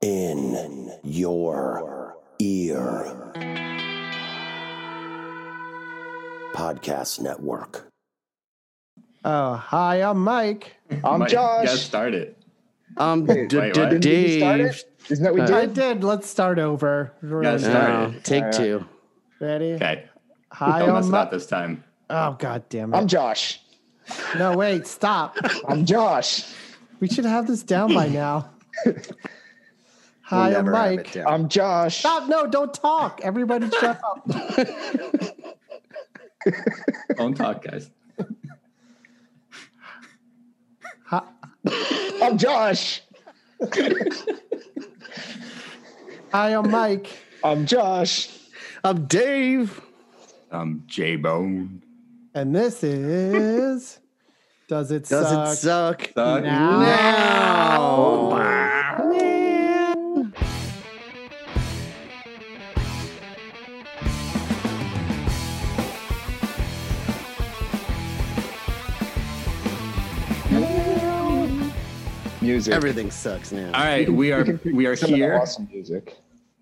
[0.00, 3.32] in your ear.
[6.54, 7.88] Podcast Network.
[9.24, 10.76] Oh, hi, I'm Mike.
[11.04, 11.66] I'm Mike, Josh.
[11.66, 12.36] Just start it.
[12.96, 14.00] Um, Wait, d- wait, d- what?
[14.00, 14.66] Didn't start Dave.
[14.66, 14.84] it?
[15.10, 15.74] Isn't that what we Uh, I did?
[15.74, 16.04] did.
[16.04, 17.12] Let's start over.
[17.22, 18.24] Yeah, start it.
[18.24, 18.84] take two.
[19.40, 19.74] Ready?
[19.74, 20.04] Okay.
[20.52, 21.30] Hi, Don't mess I'm it up Mike.
[21.30, 21.84] this time.
[22.10, 22.96] Oh, god damn it.
[22.96, 23.60] I'm Josh.
[24.38, 25.36] no, wait, stop.
[25.68, 26.44] I'm Josh.
[27.00, 28.50] we should have this down by now.
[30.28, 31.24] Hi, I'm never have it Mike.
[31.26, 32.00] I'm Josh.
[32.00, 32.28] Stop.
[32.28, 33.22] No, don't talk.
[33.24, 34.28] Everybody shut up.
[37.16, 37.90] Don't talk, guys.
[41.06, 41.22] Hi,
[42.22, 43.00] I'm Josh.
[46.30, 47.08] hi, I'm Mike.
[47.42, 48.28] I'm Josh.
[48.84, 49.80] I'm Dave.
[50.50, 51.82] Um, J Bone.
[52.34, 53.98] And this is
[54.68, 55.48] Does It Does Suck?
[55.48, 56.02] it suck?
[56.14, 56.42] Suck.
[56.44, 56.80] Now.
[72.58, 72.74] Music.
[72.74, 73.66] Everything sucks now.
[73.66, 76.16] All right, we are we are some here, Awesome music.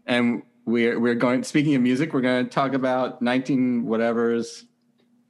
[0.04, 1.42] and we're we're going.
[1.42, 4.66] Speaking of music, we're going to talk about nineteen whatever's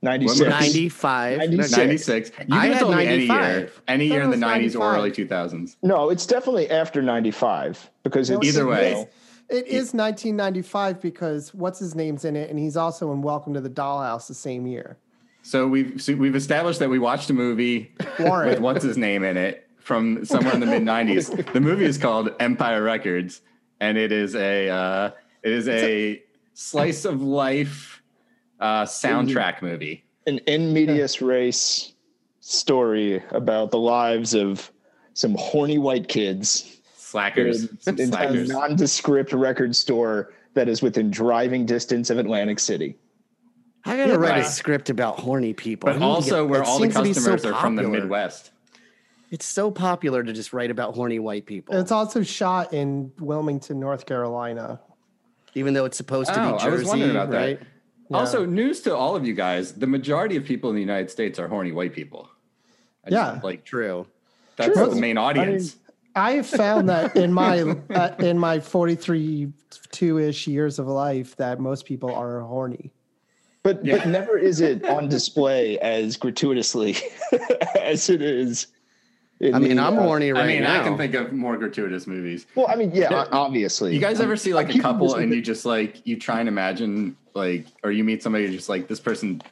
[0.03, 0.51] 96.
[0.51, 1.39] 95.
[1.39, 1.77] 96.
[1.77, 2.31] ninety six.
[2.31, 4.93] You I can had tell me any year, any year in the was nineties or
[4.93, 5.77] early two thousands.
[5.85, 8.93] No, it's definitely after 95 because it's Either way.
[8.93, 9.07] is-
[9.49, 13.61] It is 1995 because what's his name's in it, and he's also in Welcome to
[13.61, 14.97] the Dollhouse the same year.
[15.43, 19.37] So we've so we've established that we watched a movie with what's his name in
[19.37, 21.31] it from somewhere in the mid '90s.
[21.53, 23.41] The movie is called Empire Records,
[23.81, 25.11] and it is a uh,
[25.45, 26.21] it is a
[26.55, 28.03] slice of life
[28.59, 30.05] uh, soundtrack movie.
[30.27, 31.93] an in medias res
[32.41, 34.73] story about the lives of
[35.15, 41.13] some horny white kids Slackers, some in, in a nondescript record store that is within
[41.13, 42.97] driving distance of Atlantic City.
[43.85, 44.41] I gotta write Right.
[44.41, 45.89] a script about horny people.
[45.89, 47.85] I But also, get- where all the seems to be so customers are from the.
[47.85, 48.51] Midwest.
[49.31, 53.81] It's so popular to just write about horny white people, It's also shot in Wilmington,
[53.81, 54.81] North Carolina.
[55.55, 57.37] even though it's supposed to Oh, be Jersey, I was wondering about that.
[57.39, 57.61] right?
[58.13, 61.39] Also, news to all of you guys: the majority of people in the United States
[61.41, 62.29] are horny white people.
[63.05, 63.41] I just- Yeah.
[63.43, 64.07] like True.
[64.57, 64.91] that's True.
[64.91, 65.77] the main audience.
[66.15, 67.61] I have found that in my
[67.91, 69.53] uh, in my 43
[69.91, 72.93] two ish years of life that most people are horny.
[73.65, 73.97] But Yeah.
[73.99, 76.97] but never is it on display as gratuitously
[77.81, 78.69] as it is.
[79.41, 80.81] In I mean, the, I'm uh, horny right I mean, now.
[80.81, 82.47] I can think of more gratuitous movies.
[82.55, 83.27] Well, I mean, yeah, Yeah.
[83.33, 83.93] obviously.
[83.95, 87.17] You guys ever see like a couple and you just like you try and imagine
[87.35, 89.43] like, or you meet somebody who's just like this person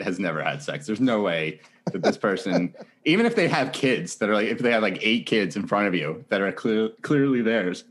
[0.00, 0.86] has never had sex.
[0.86, 1.60] There's no way
[1.92, 4.98] that this person, even if they have kids that are like, if they have like
[5.02, 7.84] eight kids in front of you that are clear, clearly theirs,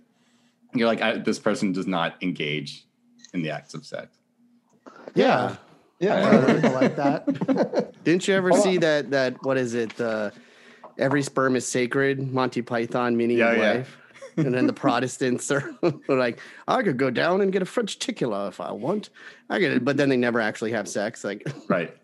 [0.73, 2.85] you're like, I, this person does not engage
[3.33, 4.17] in the acts of sex.
[5.15, 5.55] Yeah,
[5.99, 6.45] yeah.
[6.55, 7.93] people like that.
[8.03, 8.81] Didn't you ever Hold see on.
[8.81, 9.11] that?
[9.11, 9.95] That what is it?
[9.95, 10.33] The
[10.97, 12.31] every sperm is sacred.
[12.33, 13.71] Monty Python meaning Yeah, yeah.
[13.73, 13.97] life.
[14.37, 17.99] and then the Protestants are, are like, I could go down and get a French
[17.99, 19.09] tickler if I want.
[19.49, 21.23] I get it, but then they never actually have sex.
[21.23, 21.95] Like, Right.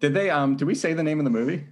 [0.00, 1.64] Did they, um, did we say the name of the movie?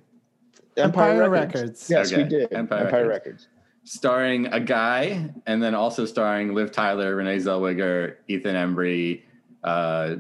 [0.77, 1.89] Empire Records.
[1.91, 2.53] Yes, we did.
[2.53, 3.09] Empire Empire, Records.
[3.45, 3.49] Records.
[3.85, 9.23] Starring a guy and then also starring Liv Tyler, Renee Zellweger, Ethan Embry,
[9.63, 10.17] uh,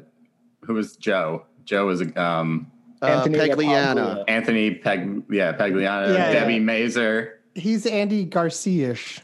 [0.63, 1.47] who was Joe?
[1.65, 2.71] Joe was, um,
[3.07, 3.95] Anthony Pegliana.
[3.97, 4.25] Apopoulos.
[4.29, 6.35] Anthony Peg, yeah, Pagliano, Yeah.
[6.45, 7.33] Debi Mazar.
[7.55, 9.21] He's Andy Garcia-ish.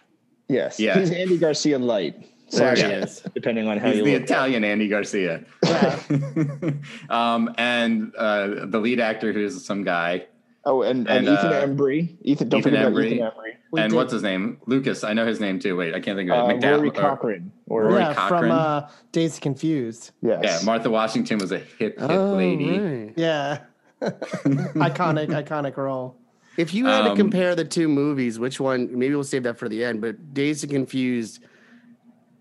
[0.49, 0.79] Yes.
[0.81, 0.99] Yeah.
[0.99, 2.27] He's Andy Garcia light.
[2.51, 2.91] There Slash
[3.23, 3.23] he.
[3.33, 4.23] Depending on how He's you the look.
[4.23, 4.33] at it.
[4.33, 5.45] Italian Andy Garcia.
[5.65, 6.01] Yeah.
[7.09, 10.27] um, and uh, the lead actor, who's some guy,
[10.66, 12.16] Oh, and, and, And, Ethan uh, Embry.
[12.22, 13.06] Ethan, don't Ethan forget about Embry.
[13.12, 13.53] Ethan Embry.
[13.72, 14.59] We and did- what's his name?
[14.66, 15.04] Lucas.
[15.04, 15.75] I know his name too.
[15.76, 16.56] Wait, I can't think of it.
[16.56, 17.53] Uh, McDowell- Rory or- Cochrane.
[17.66, 18.43] Or, Rory yeah, Cochrane.
[18.43, 20.10] from uh, Dazed Confused.
[20.20, 20.41] yes.
[20.43, 22.78] Yeah, Martha Washington was a hip, hip Oh, lady.
[22.78, 23.12] right.
[23.16, 23.60] Yeah.
[24.03, 26.16] iconic, iconic role.
[26.56, 28.91] If you had to Um, compare the two movies, which one?
[28.99, 30.00] Maybe we'll save that for the end.
[30.00, 31.43] But Dazed of Confused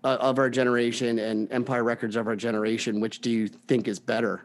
[0.04, 3.98] uh, of our generation and Empire Records of our generation, which do you think is
[3.98, 4.42] better?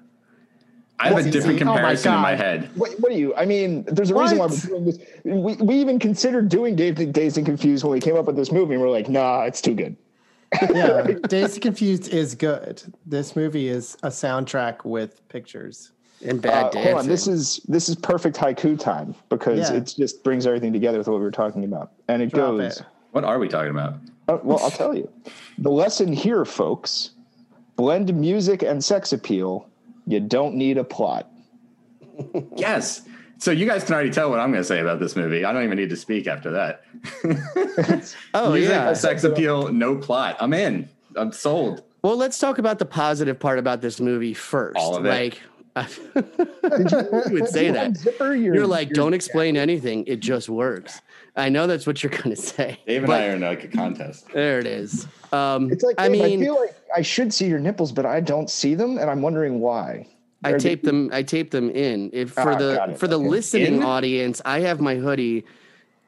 [1.00, 2.70] I have Well, a different see- oh my comparison in my head.
[2.76, 3.36] What, what do you?
[3.36, 5.00] I mean, there's a reason why we're doing this.
[5.26, 8.52] We, we even considered doing Dave, Dazed and Confused when we came up with this
[8.52, 9.98] movie, and we're like, nah, it's too good.
[10.74, 12.82] Yeah, Dazed and Confused is good.
[13.06, 15.92] This movie is a soundtrack with pictures.
[16.26, 16.84] And bad Uh, dancing.
[16.84, 19.76] hold on, this is this is perfect haiku time because Yeah.
[19.78, 22.78] it just brings everything together with what we were talking about, and it Drop goes.
[22.80, 22.86] it.
[23.12, 23.96] What are we talking about?
[24.30, 25.10] Uh, well, I'll tell you.
[25.58, 27.12] The lesson here, folks:
[27.76, 29.68] blend music and sex appeal.
[30.06, 31.32] You don't need a plot.
[32.56, 33.02] Yes.
[33.38, 35.44] So you guys can already tell what I'm going to say about this movie.
[35.44, 36.84] I don't even need to speak after that.
[38.34, 38.94] Oh Music, yeah.
[38.94, 40.38] sex appeal, no plot.
[40.40, 40.88] I'm in.
[41.18, 41.84] I'm sold.
[42.02, 44.78] Well, let's talk about the positive part about this movie first.
[44.78, 45.10] All of it.
[45.10, 45.42] Like,
[46.16, 47.98] you would say that.
[47.98, 50.06] Zipper, You're like, don't explain anything.
[50.08, 51.02] It just works.
[51.38, 52.80] I know that's what you're going to say.
[52.88, 54.28] Dave and I are in like a contest.
[54.34, 55.08] there it is.
[55.34, 58.06] Um, It's like I I, mean, I feel like I should see your nipples, but
[58.06, 60.08] I don't see them, and I'm wondering why.
[60.44, 61.10] I Are they- taped them.
[61.12, 62.10] I taped them in.
[62.14, 62.98] If for Ah, the it.
[63.00, 63.28] for the Okay.
[63.28, 63.84] listening In?
[63.84, 65.44] audience, I have my hoodie,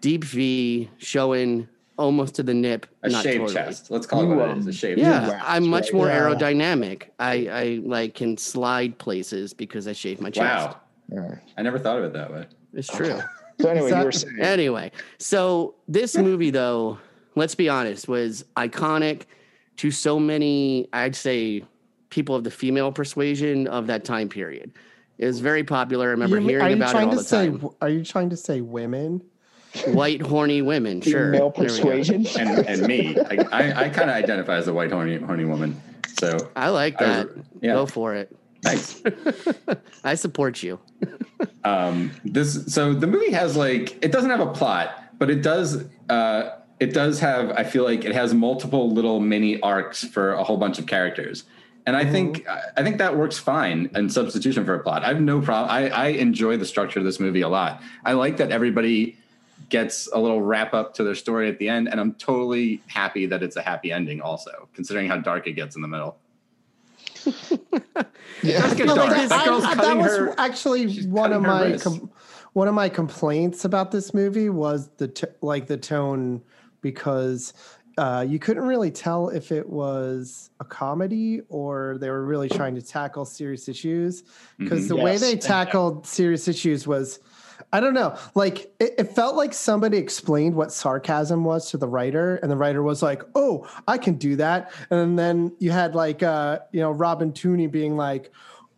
[0.02, 2.86] deep V, showing almost to the nip.
[3.04, 3.54] A not shaved totally.
[3.56, 3.90] chest.
[3.92, 4.68] Let's call it what it is.
[4.68, 5.32] A shaved Yeah, chest.
[5.34, 5.94] wax, I'm much right?
[5.96, 6.20] more Yeah.
[6.20, 7.04] aerodynamic.
[7.20, 10.68] I I like can slide places because I shave my chest.
[10.68, 10.78] Wow.
[11.12, 11.36] Yeah.
[11.58, 12.46] I never thought of it that way.
[12.74, 13.20] It's true.
[13.60, 17.00] So anyway, that- you were saying anyway, so this movie though,
[17.36, 19.24] let's be honest, was iconic
[19.78, 21.64] to so many, I'd say,
[22.10, 24.72] people of the female persuasion of that time period.
[25.18, 26.08] It was very popular.
[26.08, 27.48] I remember You mean- hearing about it trying all to the say?
[27.50, 27.70] time.
[27.82, 29.22] Are you trying to say women?
[29.88, 31.28] White horny women, sure.
[31.30, 31.74] male There we go.
[31.76, 32.26] persuasion.
[32.40, 35.80] And and me, I, I, I kind of identify as a white horny horny woman.
[36.20, 37.30] So I like I- that.
[37.62, 37.74] yeah.
[37.74, 38.36] Go for it.
[38.68, 39.02] Thanks.
[40.04, 40.80] I support you.
[41.64, 45.84] um this so the movie has like it doesn't have a plot but it does
[46.10, 46.50] uh
[46.80, 50.58] it does have i feel like it has multiple little mini arcs for a whole
[50.58, 51.44] bunch of characters.
[51.86, 55.04] And i think i think that works fine in substitution for a plot.
[55.04, 57.82] I have no problem i i enjoy the structure of this movie a lot.
[58.04, 59.18] I like that everybody
[59.70, 63.26] gets a little wrap up to their story at the end and i'm totally happy
[63.26, 66.16] that it's a happy ending also considering how dark it gets in the middle
[68.44, 69.10] Let's get No, dark.
[69.18, 72.10] like, that I- girl's I- that was her actually one of my com-
[72.54, 76.42] one of my complaints about this movie was the t- like the tone
[76.82, 77.54] because
[77.98, 82.76] uh, you couldn't really tell if it was a comedy or they were really trying
[82.76, 84.24] to tackle serious issues
[84.60, 84.90] because Mhm.
[84.90, 87.20] the way they tackled serious issues was
[87.74, 88.18] I don't know.
[88.34, 92.56] Like it, it felt like somebody explained what sarcasm was to the writer, and the
[92.56, 96.80] writer was like, "Oh, I can do that." And then you had like, uh, you
[96.80, 98.32] know, Robin Tunney being like,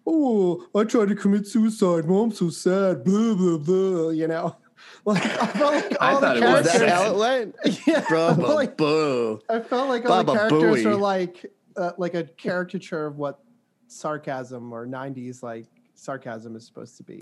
[0.08, 2.06] "Oh, I tried to commit suicide.
[2.06, 4.10] Well, I'm so sad." Blah blah blah.
[4.10, 4.56] You know,
[5.06, 6.92] like I felt like I all thought the it was that characters.
[6.92, 7.56] how it went?
[7.88, 9.40] yeah, Bravo, like, boo.
[9.50, 10.86] I felt like all the characters Booey.
[10.86, 11.46] were like,
[11.78, 13.40] uh, like a caricature of what
[13.88, 15.68] sarcasm or '90s like
[16.00, 17.22] sarcasm is supposed to be.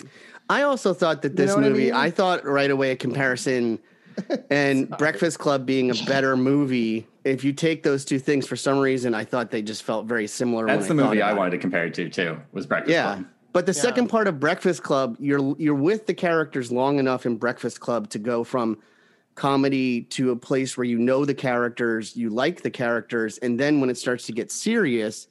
[0.50, 1.94] I also thought that You this know what I movie, mean?
[1.94, 3.80] I, thought right away a comparison
[4.50, 7.08] and Breakfast Club being a better movie.
[7.24, 10.28] If you take those two things, for some reason, I thought they just felt very
[10.28, 10.66] similar.
[10.68, 11.58] that's the I movie i wanted it.
[11.58, 13.16] to compare it to too was breakfast Yeah.
[13.16, 13.26] Club.
[13.54, 13.82] But the Yeah.
[13.82, 18.10] second part of Breakfast Club, you're you're with the characters long enough in Breakfast Club
[18.12, 18.78] to go from
[19.36, 23.80] comedy to a place where you know the characters, you like the characters, and then
[23.82, 25.28] when it starts to get serious,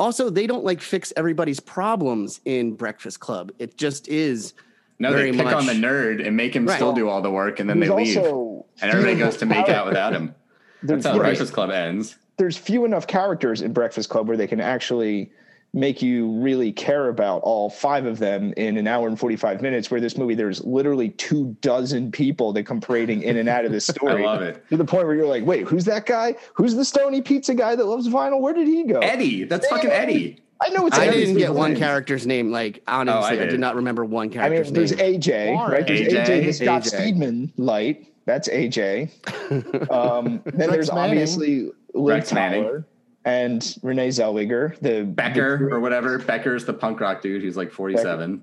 [0.00, 3.52] also they don't like fix everybody's problems in Breakfast Club.
[3.60, 4.54] It just is
[4.98, 5.54] No, very they pick much.
[5.54, 6.74] on the nerd and make him Right.
[6.76, 9.68] still do all the work, and then they leave, also and everybody goes to make
[9.68, 10.34] out without him.
[10.82, 11.20] That's how right.
[11.20, 12.16] Breakfast Club ends.
[12.38, 15.30] there's few enough characters in Breakfast Club where they can actually
[15.72, 19.88] make you really care about all five of them in an hour and 45 minutes
[19.90, 23.70] where this movie there's literally two dozen people that come parading in and out of
[23.70, 24.68] this story I story love it.
[24.70, 27.76] to the point where you're like wait who's that guy who's the stony pizza guy
[27.76, 30.42] that loves vinyl where did he go Eddie, that's fucking Eddie.
[30.60, 31.06] i know it's Eddie.
[31.06, 31.78] I Eddie's didn't get one names.
[31.78, 32.50] character's name.
[32.50, 33.50] Like honestly, I, did.
[33.50, 35.20] did not remember one i mean character's there's name.
[35.20, 35.72] aj Lauren.
[35.72, 36.26] right there's AJ.
[36.26, 37.14] aj, the scott AJ.
[37.14, 39.08] Speedman light that's aj
[39.90, 41.10] um, then Rex there's Manning.
[41.10, 42.84] obviously Liv Rex Manning.
[43.30, 46.18] Tyler and renee zellweger the Becker or whatever.
[46.18, 48.42] Becker's the punk rock dude who's like 47.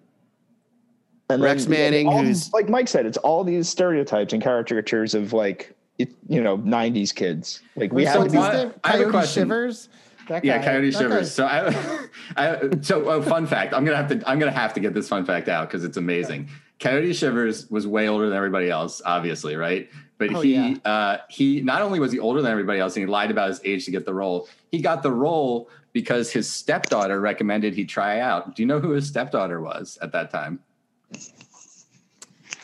[1.29, 5.13] And Rex then, Manning, all- who's- like Mike said, it's all these stereotypes and caricatures
[5.13, 7.61] of like it, you know '90s kids.
[7.75, 8.45] Like we So have what's to be.
[8.45, 9.43] I have a Coyote question.
[9.43, 9.89] Shivers.
[10.29, 11.31] That Yeah, guy- Coyote Shivers.
[11.31, 11.73] So I,
[12.37, 13.73] I so oh, fun fact.
[13.73, 15.97] I'm gonna have to I'm gonna have to get this fun fact out because it's
[15.97, 16.49] amazing.
[16.79, 19.89] Coyote Shivers was way older than everybody else, obviously, right?
[20.17, 20.75] But Oh, he yeah.
[20.85, 23.61] uh, he not only was he older than everybody else, and he lied about his
[23.63, 24.47] age to get the role.
[24.71, 28.55] He got the role because his stepdaughter recommended he try out.
[28.55, 30.59] Do you know who his stepdaughter was at that time?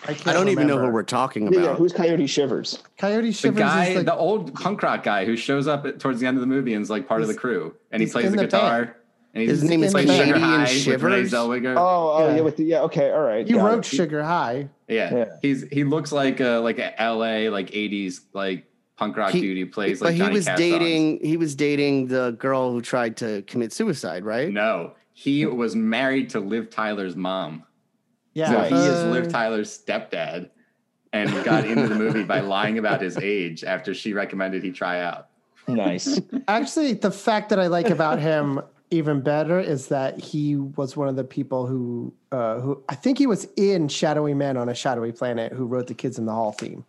[0.05, 1.77] can't I don't even know who we're talking Yeah, yeah, about.
[1.77, 2.79] who's Coyote Shivers?
[2.97, 5.99] Coyote The Shivers guy, is like, the old punk rock guy who shows up at,
[5.99, 8.09] towards the end of the movie and is like part of the crew, and he
[8.09, 8.85] plays the, the guitar.
[8.85, 8.95] band.
[9.33, 10.41] And he's, His name is in like the Sugar band.
[10.43, 11.31] Lady in High with Renee Shivers.
[11.31, 11.75] Zellweger.
[11.75, 12.35] Oh, oh yeah.
[12.35, 12.41] Yeah.
[12.41, 12.81] with the yeah.
[12.81, 13.47] Okay, all right.
[13.47, 13.85] he wrote it.
[13.85, 14.69] Sugar High.
[14.87, 15.15] Yeah.
[15.15, 15.25] Yeah.
[15.41, 19.57] He's he looks like a like a LA like 80s like punk rock He- dude
[19.57, 23.17] who plays but like he was Cash dating he was dating the girl who tried
[23.17, 24.51] to commit suicide, right?
[24.51, 27.63] No, he was married to Liv Tyler's mom.
[28.35, 30.49] Yeah, So he is uh, Liv Tyler's stepdad
[31.11, 35.01] and got into the movie by lying about his age after she recommended he try
[35.01, 35.29] out.
[35.67, 36.19] Nice.
[36.47, 38.59] Actually, the fact that I like about him
[38.93, 43.17] even better is that he was one of the people who uh, who I think
[43.17, 46.31] he was in Shadowy Men on a Shadowy Planet who wrote the Kids in the
[46.31, 46.85] Hall theme.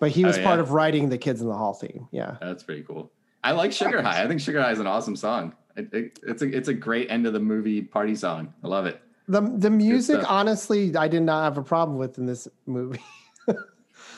[0.00, 2.08] But he Oh, was part of writing the Kids in the Hall theme.
[2.10, 2.36] Yeah.
[2.40, 3.12] That's pretty cool.
[3.44, 4.22] I like Sugar High.
[4.22, 5.54] I think Sugar High is an awesome song.
[5.76, 8.52] It, it, it's a it's a great end of the movie party song.
[8.64, 9.00] I love it.
[9.28, 13.00] The the music, honestly, I did not have a problem with in this movie.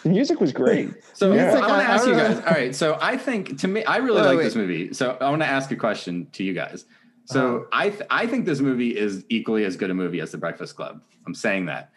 [0.05, 0.91] The music was great.
[1.15, 1.53] So Yeah.
[1.55, 2.37] I want I- to ask you guys.
[2.39, 2.75] All right.
[2.75, 4.45] So I think to me, I really Wait, like wait.
[4.45, 4.93] this movie.
[4.95, 6.85] So I want to ask a question to you guys.
[7.27, 7.65] So Uh-huh.
[7.73, 10.77] I th- I think this movie is equally as good a movie as The Breakfast
[10.77, 11.01] Club.
[11.27, 11.91] I'm saying that,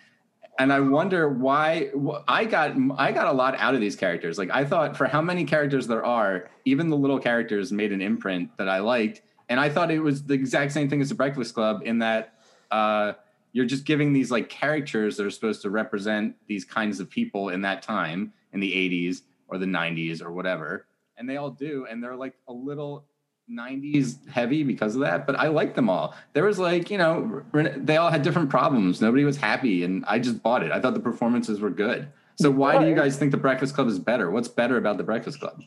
[0.59, 4.37] and I wonder why wh- I got I got a lot out of these characters.
[4.37, 8.01] Like I thought for how many characters there are, even the little characters made an
[8.01, 11.15] imprint that I liked, and I thought it was the exact same thing as The
[11.15, 12.33] Breakfast Club in that.
[12.71, 13.13] Uh,
[13.57, 17.49] you're just giving these like characters that are supposed to represent these kinds of people
[17.49, 20.85] in that time in the 80s or the 90s or whatever
[21.17, 23.07] and they all do and they're like a little
[23.51, 26.13] 90s heavy because of that but i like them all.
[26.33, 27.41] There was like you know
[27.77, 29.01] they all had different problems.
[29.01, 30.71] Nobody was happy and i just bought it.
[30.71, 32.09] I thought the performances were good.
[32.39, 34.29] So why do you guys think the breakfast club is better?
[34.29, 35.63] What's better about the breakfast club?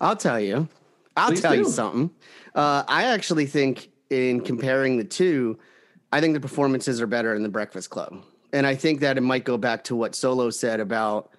[0.00, 0.66] I'll tell you.
[1.14, 2.10] I'll Please tell you something.
[2.54, 5.58] Uh, I actually think in comparing the two,
[6.10, 8.22] I think the performances are better in the Breakfast Club,
[8.52, 11.30] and I think that it might go back to what Solo said about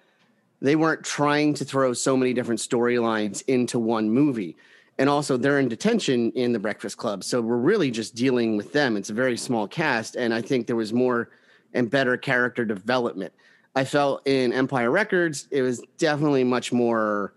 [0.60, 4.56] they weren't trying to throw so many different storylines into one movie.
[4.98, 7.24] And also, they're in detention in the Breakfast Club.
[7.24, 8.96] So we're really just dealing with them.
[8.96, 10.14] It's a very small cast.
[10.14, 11.30] And I think there was more
[11.72, 13.32] and better character development.
[13.74, 17.32] I felt in Empire Records, it was definitely much more,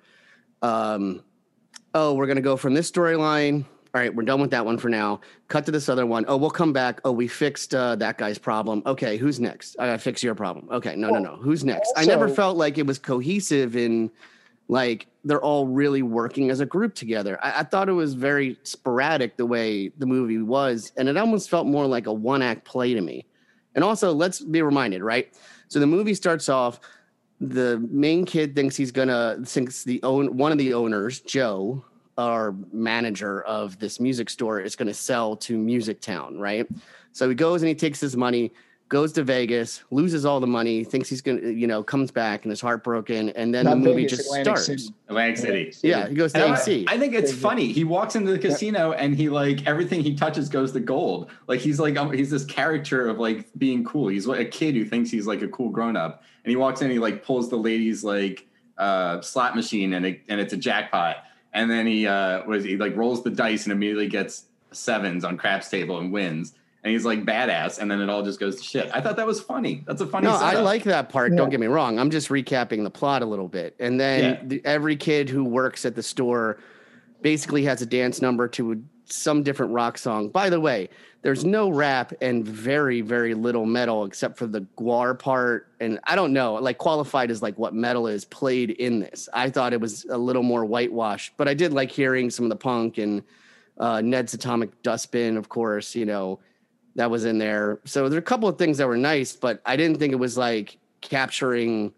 [0.62, 1.24] um,
[1.94, 3.64] oh, we're going to go from this storyline.
[3.96, 5.22] All right, we're done with that one for now.
[5.50, 6.26] Cut to this other one.
[6.28, 7.00] Oh, we'll come back.
[7.06, 8.82] Oh, we fixed uh, that guy's problem.
[8.88, 9.76] Okay, who's next?
[9.78, 10.68] I got to fix your problem.
[10.72, 11.36] Okay, no, no, no.
[11.36, 11.94] Who's next?
[11.96, 14.10] I never felt like it was cohesive in
[14.68, 17.38] like they're all really working as a group together.
[17.44, 21.52] I, I thought it was very sporadic the way the movie was, and it almost
[21.52, 23.28] felt more like a one act play to me.
[23.76, 25.32] And also, let's be reminded, right?
[25.68, 26.80] So the movie starts off.
[27.40, 31.86] The main kid thinks he's gonna thinks the own one of the owners, Joe,
[32.18, 36.68] our manager of this music store, is gonna sell to Music Town, right?
[37.12, 38.52] So he goes and he takes his money,
[38.90, 42.52] goes to Vegas, loses all the money, thinks he's gonna, you know, comes back and
[42.52, 44.66] is heartbroken, and then Not the movie Vegas, just Atlantic starts.
[44.84, 44.94] City.
[45.10, 45.38] atlantic
[45.74, 46.86] city Yeah, he goes to And I- AC.
[46.88, 47.72] I think it's funny.
[47.72, 51.32] He walks into the casino and he like everything he touches goes to gold.
[51.48, 54.08] Like he's like um, he's this character of like being cool.
[54.10, 56.24] He's like a kid who thinks he's like a cool grown up.
[56.44, 58.46] And he walks in, he like pulls the lady's like
[58.78, 61.18] uh, slot machine and it, and it's a jackpot.
[61.54, 65.38] And then he uh, was he like rolls the dice and immediately gets sevens on
[65.38, 66.54] craps table and wins.
[66.84, 67.80] And he's like badass.
[67.80, 68.90] And then it all just goes to shit.
[68.94, 69.84] I thought that was funny.
[69.88, 70.28] That's a funny.
[70.28, 71.34] No, I like that part.
[71.36, 71.98] Don't get me wrong.
[72.00, 73.76] I'm just recapping the plot a little bit.
[73.80, 74.42] And then Yeah.
[74.44, 76.58] the, every kid who works at the store
[77.22, 80.30] basically has a dance number to some different rock song.
[80.30, 80.90] By the way,
[81.22, 85.70] there's no rap and very, very little metal except for the GWAR part.
[85.80, 89.30] And I don't know, like qualified as like what metal is played in this.
[89.34, 92.50] I thought it was a little more whitewashed, but I did like hearing some of
[92.50, 93.24] the punk and
[93.78, 96.40] uh, Ned's Atomic Dustbin, of course, you know,
[96.96, 97.80] that was in there.
[97.86, 100.18] So there are a couple of things that were nice, but I didn't think it
[100.18, 101.94] was like capturing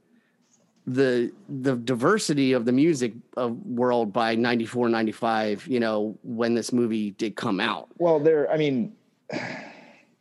[0.88, 6.72] the the diversity of the music of world by 94 95 you know when this
[6.72, 8.52] movie did come out Well, there.
[8.52, 8.94] I mean,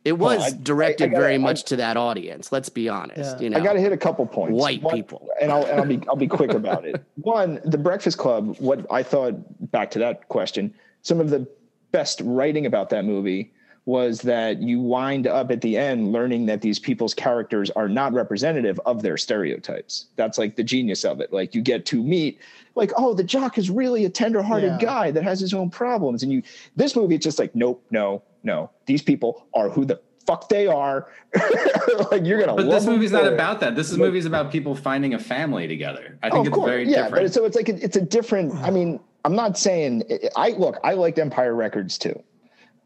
[0.03, 2.89] it was I- I- directed I gotta- very I- much to that audience let's be
[2.89, 3.43] honest Yeah.
[3.43, 4.59] you know I got to hit a couple points.
[4.59, 7.03] white One- people and I'll and I'll be I'll be quick about it.
[7.21, 8.55] One, The Breakfast Club.
[8.59, 9.35] What I thought
[9.71, 11.47] back to that question, some of the
[11.91, 13.51] best writing about that movie
[13.85, 18.13] was that you wind up at the end learning that these people's characters are not
[18.13, 20.07] representative of their stereotypes.
[20.15, 21.31] That's like the genius of it.
[21.31, 22.39] Like you get to meet
[22.73, 24.77] like, oh, the jock is really a tenderhearted Yeah.
[24.85, 26.23] guy that has his own problems.
[26.23, 26.41] And you
[26.75, 28.71] this movie, it's just like, nope, no, no.
[28.87, 31.07] These people are who the fuck they are.
[32.11, 33.75] like you're gonna But this movie's not about that.
[33.75, 36.17] This is movie's about people finding a family together.
[36.23, 37.03] I think Oh, it's course, very yeah.
[37.03, 37.25] different.
[37.25, 38.55] But so it's like a, it's a different.
[38.55, 40.03] I mean, I'm not saying
[40.35, 40.77] I look.
[40.83, 42.19] I liked Empire Records too.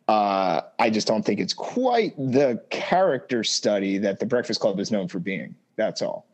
[0.09, 4.91] Uh, I just don't think it's quite the character study that The Breakfast Club is
[4.91, 5.53] known for being.
[5.75, 6.25] That's all.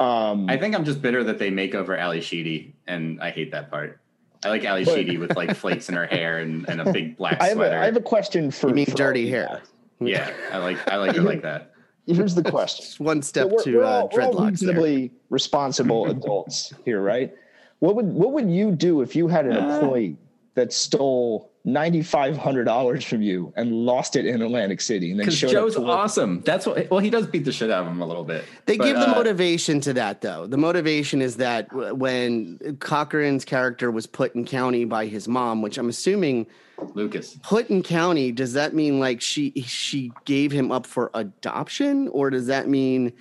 [0.00, 3.52] Um, I think I'm just bitter that they make over Ally Sheedy, and I hate
[3.52, 4.00] that part.
[4.42, 7.16] I like Ally But- Sheedy with like flakes in her hair and, and a big
[7.18, 7.76] black I have, sweater.
[7.76, 9.60] a, I have a question for you mean for dirty hair guys.
[10.00, 11.72] yeah, I like I like her like that.
[12.06, 12.84] Here's the question.
[12.84, 14.70] Just one So step we're, to we're uh, all, we're all dreadlocks there.
[14.70, 17.32] reasonably responsible adults here, right?
[17.78, 20.16] What would what would you do if you had an employee
[20.54, 25.20] that stole ninety five hundred dollars from you and lost it in Atlantic City, and
[25.20, 26.40] then Because showed Joe's up to awesome.
[26.42, 26.90] That's what.
[26.90, 28.44] Well, he does beat the shit out of him a little bit.
[28.66, 30.46] They But, give the uh, motivation to that, though.
[30.46, 35.76] The motivation is that when Cochrane's character was put in county by his mom, which
[35.78, 36.46] I'm assuming
[36.94, 37.38] Lucas.
[37.42, 42.30] put in county, does that mean like she she gave him up for adoption, or
[42.30, 43.12] does that mean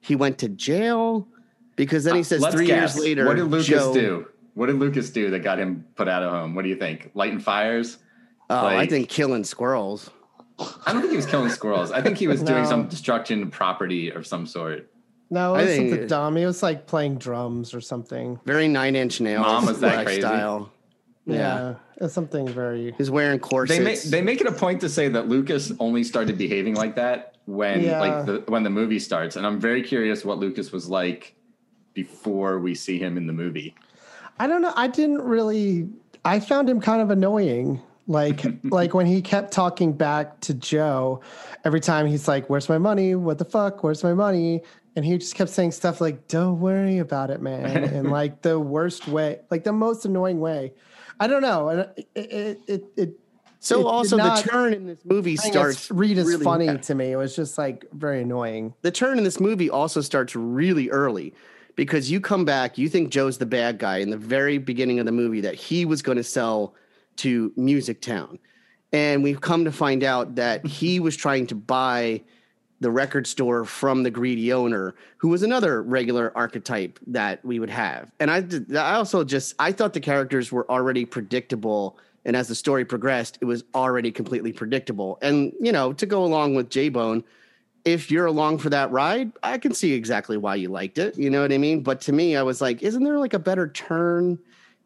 [0.00, 1.26] he went to jail?
[1.76, 2.96] Because then he says Let's three guess.
[2.96, 4.26] years later, What did Lucas Joe- do?
[4.56, 6.54] What did Lucas do that got him put out of home?
[6.54, 7.10] What do you think?
[7.12, 7.98] Lighting fires?
[8.48, 10.08] Oh, I think killing squirrels.
[10.58, 11.92] I don't think he was killing squirrels.
[11.92, 14.90] I think he was doing some destruction of property of some sort.
[15.28, 16.36] No, I it think wasn't it- dumb.
[16.36, 18.40] He was like playing drums or something.
[18.46, 19.42] Very nine inch nails.
[19.44, 20.22] Mom, was that crazy?
[20.22, 20.72] lifestyle.
[21.26, 21.74] Yeah, Yeah.
[22.06, 22.94] it's something very.
[22.96, 23.76] He's wearing corsets.
[23.78, 26.96] They make they make it a point to say that Lucas only started behaving like
[26.96, 28.00] that when Yeah.
[28.00, 31.34] like the when the movie starts, and I'm very curious what Lucas was like
[31.92, 33.74] before we see him in the movie.
[34.38, 34.72] I don't know.
[34.76, 35.88] I didn't really.
[36.24, 37.80] I found him kind of annoying.
[38.08, 41.20] Like like when he kept talking back to Joe
[41.64, 43.14] every time he's like, "Where's my money?
[43.14, 43.82] What the fuck?
[43.82, 44.62] Where's my money?"
[44.94, 48.58] And he just kept saying stuff like, "Don't worry about it, man," in like the
[48.60, 50.72] worst way, like the most annoying way.
[51.18, 51.68] I don't know.
[51.68, 52.84] And it it it.
[52.96, 53.20] it
[53.58, 56.66] so it also not- the turn in this movie starts it's read as really funny
[56.66, 56.82] bad.
[56.84, 57.10] to me.
[57.10, 58.74] It was just like very annoying.
[58.82, 61.34] the turn in this movie also starts really early
[61.76, 65.06] because you come back, you think Joe's the bad guy in the very beginning of
[65.06, 66.74] the movie that he was going to sell
[67.16, 68.38] to Music Town.
[68.92, 72.22] And we've come to find out that he was trying to buy
[72.80, 77.70] the record store from the greedy owner, who was another regular archetype that we would
[77.70, 78.10] have.
[78.20, 78.44] And I,
[78.78, 83.38] I also just I thought the characters were already predictable, and as the story progressed,
[83.40, 85.18] it was already completely predictable.
[85.22, 87.24] And you know, to go along with J Bone,
[87.86, 91.16] if you're along for that ride, I can see exactly why you liked it.
[91.16, 91.82] You know what I mean?
[91.82, 94.38] But to me, I was like, isn't there like a better turn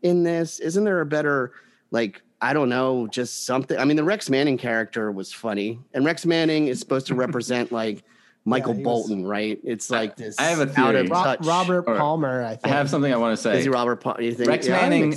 [0.02, 0.60] in this?
[0.60, 1.52] Isn't there a better
[1.90, 3.76] like I don't know, just something.
[3.78, 7.72] I mean, the Rex Manning character was funny, and Rex Manning is supposed to represent
[7.82, 8.02] like
[8.44, 9.58] Michael he was- Bolton, right?
[9.64, 10.38] It's like this.
[10.38, 11.00] I have a out theory.
[11.00, 11.46] of Ro- touch.
[11.46, 13.58] Robert Or- Palmer, I I have something I want to say.
[13.58, 13.96] Is he Robert?
[13.96, 14.20] Palmer?
[14.20, 15.14] you think Rex yeah, Manning-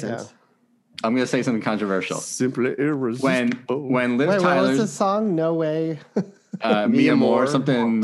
[1.04, 2.18] I'm going to say something controversial.
[2.18, 3.82] Simply irresistible.
[3.82, 5.36] When when Liv Wait, what was Tyler's the song?
[5.36, 6.00] No way.
[6.62, 7.48] uh, Mia Mia Moore, Moore.
[7.52, 8.02] something.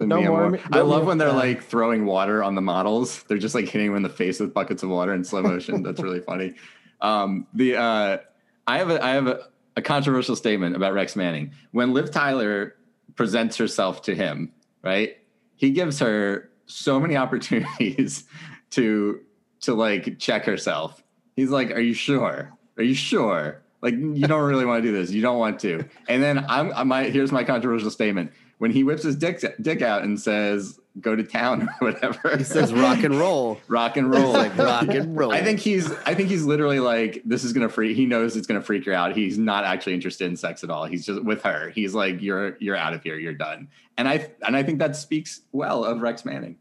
[0.00, 0.60] No Mia more Moore.
[0.72, 3.22] I love when they're like throwing water on the models.
[3.24, 5.82] They're just like hitting them in the face with buckets of water in slow motion.
[5.82, 6.54] That's really funny.
[7.00, 8.18] Um, the uh,
[8.66, 11.52] I have a I have a, a controversial statement about Rex Manning.
[11.72, 12.76] When Liv Tyler
[13.16, 15.16] presents herself to him, right?
[15.56, 18.24] He gives her so many opportunities
[18.70, 19.20] to
[19.60, 21.02] to like check herself.
[21.36, 22.52] He's like, "Are you sure?
[22.76, 23.62] Are you sure?
[23.82, 25.10] Like you don't really want to do this.
[25.10, 28.32] You don't want to." And then I'm I my here's my controversial statement.
[28.58, 32.44] When he whips his dick dick out and says, "Go to town" or whatever, he
[32.44, 33.58] says rock and roll.
[33.68, 34.32] rock and roll.
[34.32, 35.32] like rock and roll.
[35.32, 38.46] I think he's I think he's literally like this is gonna freak he knows it's
[38.46, 39.16] gonna freak her out.
[39.16, 40.84] He's not actually interested in sex at all.
[40.84, 41.70] He's just with her.
[41.70, 43.68] He's like, You're you're out of here, you're done.
[43.96, 46.58] And I and I think that speaks well of Rex Manning.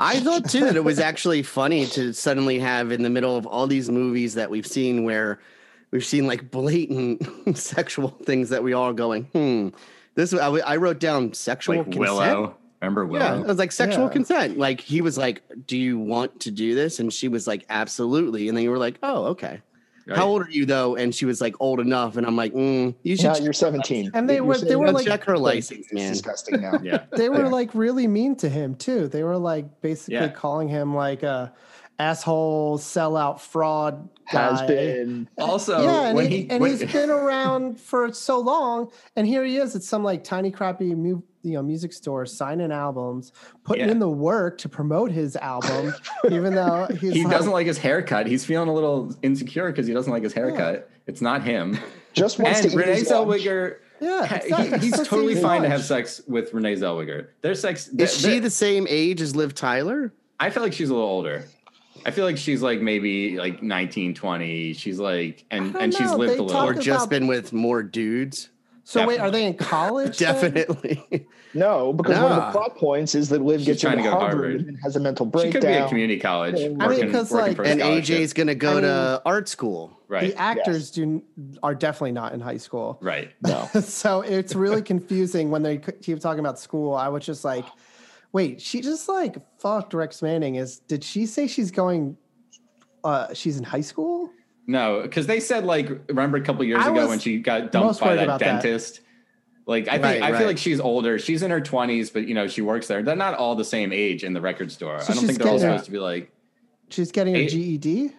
[0.00, 3.46] I thought too that it was actually funny to suddenly have in the middle of
[3.46, 5.38] all these movies that we've seen where
[5.92, 7.22] we've seen like blatant
[7.56, 9.68] sexual things that we are going, hmm.
[10.14, 12.00] This I, I wrote down sexual Like consent.
[12.00, 12.56] Willow.
[12.82, 14.12] Remember Yeah, it was like sexual Yeah.
[14.12, 14.58] consent.
[14.58, 18.48] Like he was like, "Do you want to do this?" And she was like, "Absolutely."
[18.48, 19.62] And then you were like, "Oh, okay."
[20.06, 20.16] Right?
[20.18, 20.96] How old are you though?
[20.96, 24.10] And she was like, "Old enough." And I'm like, mm, "You should Yeah, you're 17.
[24.12, 26.78] And they You're were- they were like- check her license, It's man." disgusting now.
[26.82, 27.04] Yeah.
[27.12, 27.48] they were Yeah.
[27.48, 29.06] like really mean to him too.
[29.08, 30.28] They were like basically Yeah.
[30.28, 31.52] calling him like a
[32.06, 34.50] asshole, sellout, fraud guy.
[34.50, 35.28] Has been.
[35.38, 39.26] Also yeah, and, when he, he, and when- he's been around for so long, and
[39.26, 43.32] here he is at some like tiny crappy mu- you know music store signing albums,
[43.64, 43.92] putting Yeah.
[43.92, 45.94] in the work to promote his album,
[46.30, 48.26] even though he's he like, doesn't like his haircut.
[48.26, 50.90] He's feeling a little insecure because he doesn't like his haircut.
[51.06, 51.78] It's not him.
[52.12, 53.08] Just wants and to Renee his.
[53.08, 54.78] Zellweger, Yeah, exactly.
[54.78, 57.28] he- he's Just totally eat his fine to have sex with Renee Zellweger.
[57.40, 60.12] Their sex Is she the same age as Liv Tyler?
[60.38, 61.44] I feel like she's a little older.
[62.06, 64.72] I feel like she's like maybe like 19, 20.
[64.74, 66.48] She's like, and don't and she's lived They a little.
[66.48, 68.48] talk Or about- just been with more dudes?
[68.84, 70.18] So wait, are they in college?
[70.18, 71.26] Definitely.
[71.54, 74.16] No, because one of the plot points is that Liv She's gets trying into to
[74.16, 74.68] Harvard, Harvard.
[74.68, 75.52] and has a mental breakdown.
[75.52, 75.72] She breakdown.
[75.72, 76.54] could be at community college.
[76.54, 78.04] I mean, working, 'cause, working like- for a and scholarship.
[78.20, 80.00] AJ's going to go I mean- to art school.
[80.08, 81.22] right, The actors do
[81.62, 82.96] are definitely not in high school.
[83.02, 83.30] right.
[83.46, 83.68] No.
[83.82, 86.94] so it's really confusing when they keep talking about school.
[86.94, 87.66] I was just like,
[88.32, 90.56] wait, she just like fucked Rex Manning.
[90.56, 92.16] Is did she say she's going?
[93.04, 94.30] Uh, she's in high school.
[94.66, 98.00] No, because they said like, remember a couple years I ago when she got dumped
[98.00, 98.62] by that about that.
[98.62, 99.00] dentist.
[99.66, 100.38] Like I think Right, I right.
[100.38, 101.18] feel like she's older.
[101.18, 103.02] She's in her twenties, but you know she works there.
[103.02, 105.00] They're not all the same age in the record store.
[105.00, 106.32] So I don't think they're all getting- supposed to be like.
[106.90, 108.12] She's getting her Eight- GED.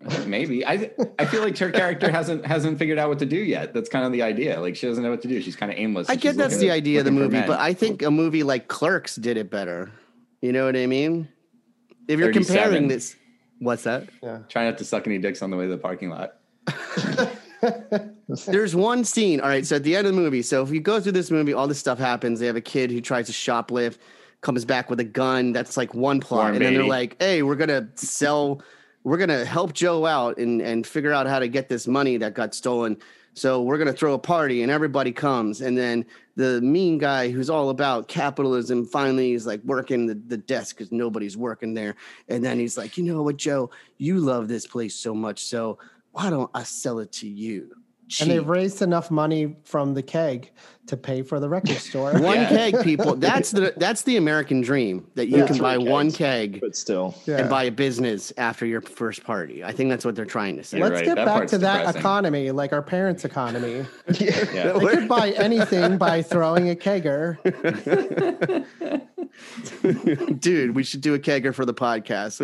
[0.26, 3.74] Maybe I I feel like her character hasn't hasn't figured out what to do yet.
[3.74, 4.60] That's kind of the idea.
[4.60, 5.40] Like she doesn't know what to do.
[5.40, 6.08] She's kind of aimless.
[6.08, 8.42] I She's get that's the at- idea of the movie, but I think a movie
[8.42, 9.90] like Clerks did it better.
[10.42, 11.28] You know what I mean?
[12.08, 13.16] If you're comparing this,
[13.58, 14.08] what's that?
[14.48, 16.34] try not to suck any dicks on the way to the parking lot.
[18.46, 19.40] There's one scene.
[19.40, 21.30] All right, so at the end of the movie, so if you go through this
[21.30, 22.40] movie, all this stuff happens.
[22.40, 23.98] They have a kid who tries to shoplift,
[24.40, 25.52] comes back with a gun.
[25.52, 28.62] That's like one plot, Warren and then they're like, "Hey, we're gonna sell,
[29.06, 32.34] we're gonna help Joe out and and figure out how to get this money that
[32.34, 32.96] got stolen."
[33.34, 37.48] So we're gonna throw a party and everybody comes, and then the mean guy who's
[37.48, 41.94] all about capitalism finally is like working the, the desk because nobody's working there,
[42.28, 45.78] and then he's like, you know what, Joe, you love this place so much, so
[46.10, 47.76] why don't I sell it to you?
[48.20, 50.52] And they've raised enough money from the keg
[50.86, 52.12] to pay for the record store.
[52.20, 52.48] One Yeah.
[52.48, 53.16] keg, people.
[53.16, 55.46] That's the that's the American dream that you Yeah.
[55.48, 57.38] can buy Three one keg But still, Yeah.
[57.38, 59.64] and buy a business after your first party.
[59.64, 60.78] I think that's what they're trying to say.
[60.78, 61.04] You're Let's right.
[61.06, 63.84] get That back part's to that economy, like our parents' economy.
[64.20, 64.72] Yeah.
[64.78, 67.38] They could buy anything by throwing a kegger.
[70.40, 72.40] Dude, we should do a kegger for the podcast.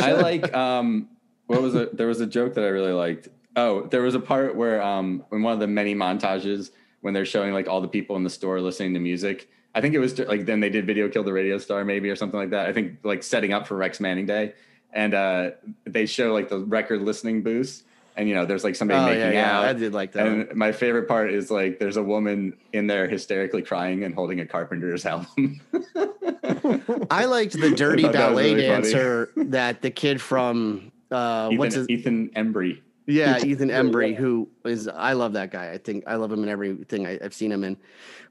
[0.00, 1.08] I like um
[1.46, 1.96] what was it?
[1.96, 3.28] There was a joke that I really liked.
[3.56, 7.26] Oh, there was a part where um in one of the many montages when they're
[7.26, 9.50] showing like all the people in the store listening to music.
[9.74, 12.16] I think it was like then they did video kill the radio star maybe or
[12.16, 12.66] something like that.
[12.66, 14.54] I think like setting up for Rex Manning Day.
[14.92, 15.50] And uh
[15.84, 17.82] they show like the record listening booths
[18.16, 19.64] and you know there's like somebody oh making yeah, yeah, out.
[19.66, 20.26] I did like that.
[20.26, 24.40] And my favorite part is like there's a woman in there hysterically crying and holding
[24.40, 25.60] a Carpenter's album.
[27.10, 28.82] I liked the dirty thought that was ballet really funny.
[28.82, 32.80] dancer that the kid from uh, Ethan, what's his Ethan Embry.
[33.06, 35.70] Yeah, Ethan Embry, who is I love that guy.
[35.70, 37.76] I think I love him in everything I, I've seen him in.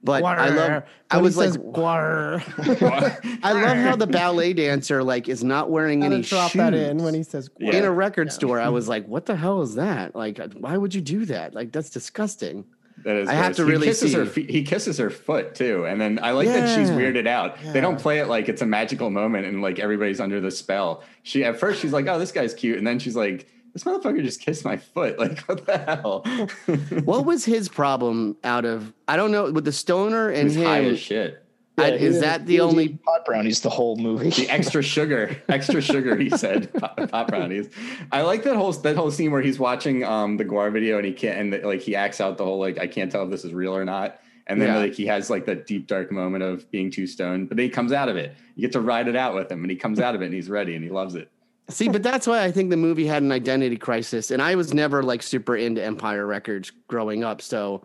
[0.04, 0.84] But I love.
[1.10, 6.02] I was like, says, "GWAR." I love how the ballet dancer like is not wearing
[6.02, 7.76] Gotta any drop shoes that in when he says, Yeah.
[7.76, 8.60] in a record store.
[8.60, 10.14] I was like, what the hell is that?
[10.16, 11.54] Like, why would you do that?
[11.56, 12.66] Like, that's disgusting.
[13.04, 14.32] That is I have to he really kisses her see.
[14.32, 17.58] feet, he kisses her foot too, and then I like that she's weirded out.
[17.62, 21.04] They don't play it like it's a magical moment and like everybody's under the spell.
[21.24, 24.24] She at first she's like, "Oh, this guy's cute," and then she's like, "This motherfucker
[24.24, 26.26] just kissed my foot." Like, what the hell?
[27.06, 28.92] What was his problem out of?
[29.08, 30.94] I don't know with the stoner and He's high him.
[30.94, 31.44] as shit.
[31.78, 32.88] Yeah, he is was- that the only?
[32.88, 34.30] pot brownies the whole movie?
[34.30, 36.16] The extra sugar, extra sugar.
[36.16, 37.70] He said, pot, pop brownies.
[38.14, 41.06] I like that whole that whole scene where he's watching um the GWAR video and
[41.06, 43.44] he can't and like he acts out the whole like I can't tell if this
[43.44, 44.20] is real or not.
[44.48, 44.78] And then Yeah.
[44.78, 47.70] like he has like that deep dark moment of being too stoned, but then he
[47.70, 48.38] comes out of it.
[48.56, 50.34] You get to ride it out with him, and he comes out of it and
[50.34, 51.30] he's ready and he loves it.
[51.68, 54.74] See, but that's why I think the movie had an identity crisis, and I was
[54.74, 57.84] never like super into Empire Records growing up, so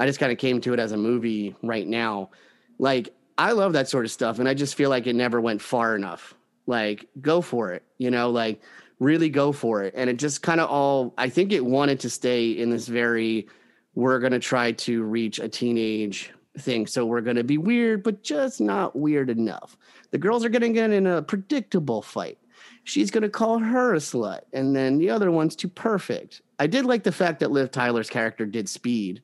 [0.00, 2.30] I just kind of came to it as a movie right now.
[2.78, 5.62] Like, I love that sort of stuff, and I just feel like it never went
[5.62, 6.34] far enough.
[6.66, 8.60] Like, go for it, you know, like
[8.98, 9.94] really go for it.
[9.96, 13.48] And it just kind of all, I think it wanted to stay in this very,
[13.94, 16.86] we're going to try to reach a teenage thing.
[16.86, 19.76] So we're going to be weird, but just not weird enough.
[20.12, 22.38] The girls are going to get in a predictable fight
[22.84, 26.66] she's going to call her a slut and then the other one's too perfect i
[26.66, 29.22] did like the fact that liv tyler's character did speed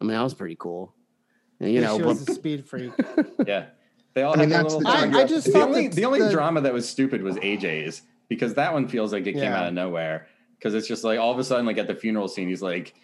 [0.00, 0.94] i mean that was pretty cool
[1.60, 2.92] and, you know she but, was a speed freak.
[3.46, 3.66] Yeah,
[4.14, 5.18] they all I mean, have their that's little the.
[5.18, 8.02] I- I just the only that the only the- drama that was stupid was AJ's
[8.28, 11.32] because that one feels like it came out of nowhere because it's just like all
[11.32, 12.94] of a sudden like at the funeral scene he's like.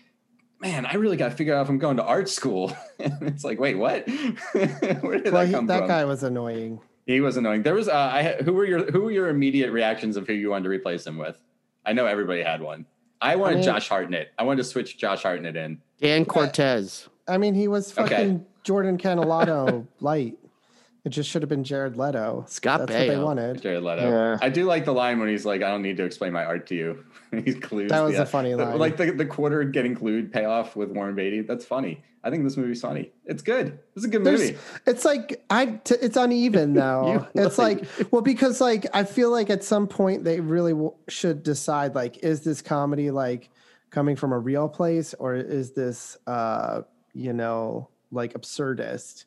[0.60, 2.74] Man, I really got to figure out if I'm going to art school.
[2.98, 4.08] and it's like, wait, what?
[4.52, 5.88] Where did Well, that he, that from?
[5.88, 6.80] guy was annoying.
[7.06, 7.62] He was annoying.
[7.62, 10.50] There was, uh, I who were your who were your immediate reactions of who you
[10.50, 11.38] wanted to replace him with?
[11.84, 12.86] I know everybody had one.
[13.20, 14.32] I wanted mean- Josh Hartnett.
[14.38, 15.80] I wanted to switch Josh Hartnett in.
[16.00, 18.08] dan cortese I mean, he was Okay.
[18.08, 20.36] fucking Jordan Canelato light.
[21.04, 22.46] It just should have been Jared Leto.
[22.48, 23.24] Scott That's what they Baio.
[23.24, 23.60] wanted.
[23.60, 24.08] Jared Leto.
[24.08, 24.38] Yeah.
[24.40, 26.66] I do like the line when he's like, "I don't need to explain my art
[26.68, 27.88] to you." he's clued.
[27.90, 28.78] That was a funny the- line.
[28.78, 31.42] Like the, the quarter getting clued payoff with Warren Beatty.
[31.42, 32.02] That's funny.
[32.22, 33.12] I think this movie's funny.
[33.26, 33.78] It's good.
[33.94, 34.56] It's a good There's, movie.
[34.86, 35.66] it's like I.
[35.84, 37.28] T- it's uneven though.
[37.34, 40.94] You it's like well because like I feel like at some point they really w-
[41.08, 43.50] should decide like is this comedy like
[43.90, 46.80] coming from a real place or is this uh
[47.12, 49.26] you know like absurdist.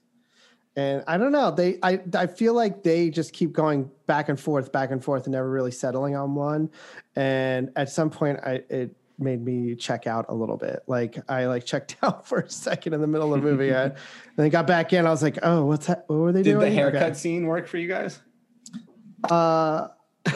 [0.77, 1.49] And I don't know.
[1.51, 5.25] They, I, I feel like they just keep going back and forth, back and forth,
[5.25, 6.69] and never really settling on one.
[7.15, 10.83] And at some point, I it made me check out a little bit.
[10.85, 13.95] Like I like checked out for a second in the middle of the movie, and
[14.35, 15.07] then got back in.
[15.07, 16.03] I was like, oh, what's that?
[16.05, 16.69] What were they Did doing?
[16.69, 17.13] the haircut Okay.
[17.15, 18.21] scene work for you guys?
[19.23, 19.87] Uh,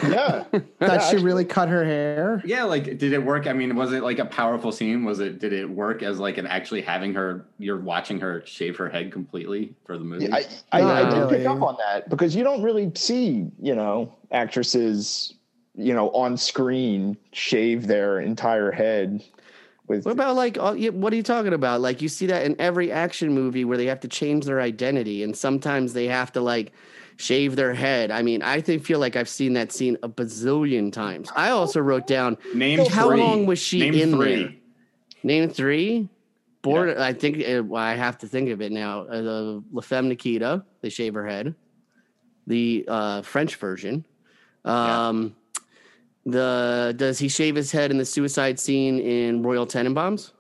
[0.04, 0.44] yeah.
[0.80, 2.42] that she really cut her hair.
[2.46, 3.48] Yeah, like did it work?
[3.48, 5.04] I mean, was it like a powerful scene?
[5.04, 8.78] Was it did it work as like an actually having her you're watching her shave
[8.78, 10.32] her head completely for the movie?
[10.32, 13.76] I, I, I Not did pick up on that because you don't really see, you
[13.76, 15.34] know, actresses
[15.76, 19.24] you know, on screen shave their entire head
[19.88, 21.82] with What about like all- what are you talking about?
[21.82, 25.24] Like you see that in every action movie where they have to change their identity,
[25.24, 26.72] and sometimes they have to like
[27.22, 28.12] shave their head.
[28.12, 31.30] I mean, I think feel like I've seen that scene a bazillion times.
[31.36, 33.20] I also wrote down Name how three.
[33.20, 34.36] long was she Name in three.
[34.44, 34.54] there?
[35.24, 36.10] Name three.
[36.64, 36.98] Board.
[36.98, 39.02] I think uh, well, I have to think of it now.
[39.02, 41.56] Uh, the La Femme Nikita, they shave her head.
[42.48, 44.06] The uh, French version.
[44.66, 45.36] Um,
[46.26, 50.34] The does he shave his head in the suicide scene in Royal Tenenbaums?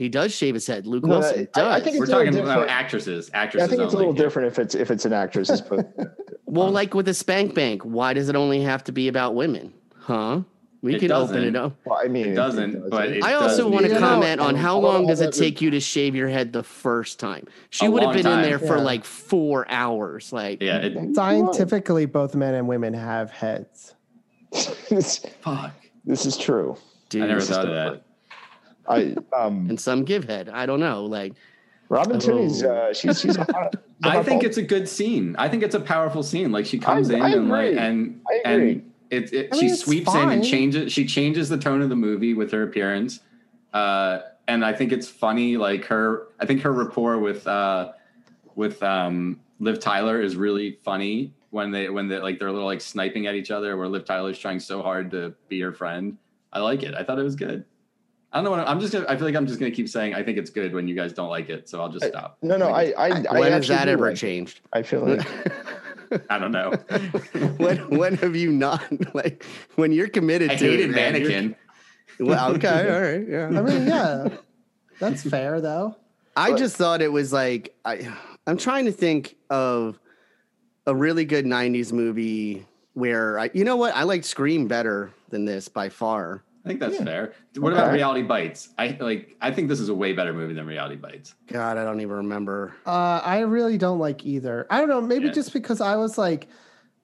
[0.00, 0.86] He does shave his head.
[0.86, 1.82] Luke No, Wilson I- I does.
[1.84, 2.70] think We're It's a talking about different.
[2.70, 3.30] actresses.
[3.34, 3.68] I Actresses.
[3.68, 5.50] think it's a little different if it's if it's an actress.
[5.50, 5.84] as opposed-
[6.46, 9.74] well, like with the Spank Bank, why does it only have to be about women?
[9.98, 10.40] Huh?
[10.80, 11.74] We It can open it up.
[11.84, 14.06] well, I mean, It doesn't, but it I also does want to You need- know,
[14.08, 16.54] comment on how all- long all does it that- take you to shave your head
[16.54, 17.46] the first time?
[17.68, 18.82] She A would have long been in there for Yeah.
[18.84, 20.32] like four hours.
[20.32, 20.78] Like, Yeah.
[20.78, 23.94] It, Scientifically, both men and women have heads.
[24.88, 25.72] this, fuck.
[26.06, 26.78] this is true.
[27.10, 27.94] dude, I never thought of different.
[27.96, 28.09] that.
[28.90, 30.48] I um and some give head.
[30.48, 31.04] I don't know.
[31.06, 31.34] Like,
[31.88, 32.72] Robin Tunney's Oh.
[32.74, 35.34] uh, she's she's a hot, I think it's a good scene.
[35.38, 36.52] I think it's a powerful scene.
[36.52, 38.72] Like she comes I- in I and like and I agree.
[38.72, 40.92] and it, it she mean, it's sweeps in and changes.
[40.92, 43.18] She changes the tone of the movie with her appearance,
[43.72, 45.56] uh, and I think it's funny.
[45.56, 47.92] Like her, I think her rapport with uh,
[48.54, 52.68] with um, Liv Tyler is really funny when they when they like they're a little
[52.68, 53.76] like sniping at each other.
[53.76, 56.16] Where Liv Tyler's trying so hard to be her friend.
[56.52, 56.94] I like it.
[56.94, 57.64] I thought it was good.
[58.32, 59.06] I don't know what I'm just gonna.
[59.08, 61.12] I feel like I'm just gonna keep saying I think it's good when you guys
[61.12, 61.68] don't like it.
[61.68, 62.38] So I'll just uh, stop.
[62.42, 64.60] no no I I, I when has that ever like changed?
[64.72, 65.26] I feel like
[66.30, 66.70] I don't know.
[67.58, 71.56] when when have you not like when you're committed I to hated it, mannequin.
[72.18, 73.46] Well, okay, all right, yeah.
[73.46, 74.28] I mean, yeah,
[74.98, 75.96] that's fair though.
[76.36, 78.12] I just thought it was like I
[78.46, 79.98] I'm trying to think of
[80.86, 85.46] a really good 90s movie where I you know what I liked Scream better than
[85.46, 86.42] this by far.
[86.64, 87.32] I think that's fair.
[87.56, 88.68] What about Reality Bites?
[88.78, 89.34] I like.
[89.40, 91.34] I think this is a way better movie than Reality Bites.
[91.46, 92.74] God, I don't even remember.
[92.86, 94.66] Uh, I really don't like either.
[94.68, 95.00] I don't know.
[95.00, 95.32] Maybe Yeah.
[95.32, 96.48] just because I was like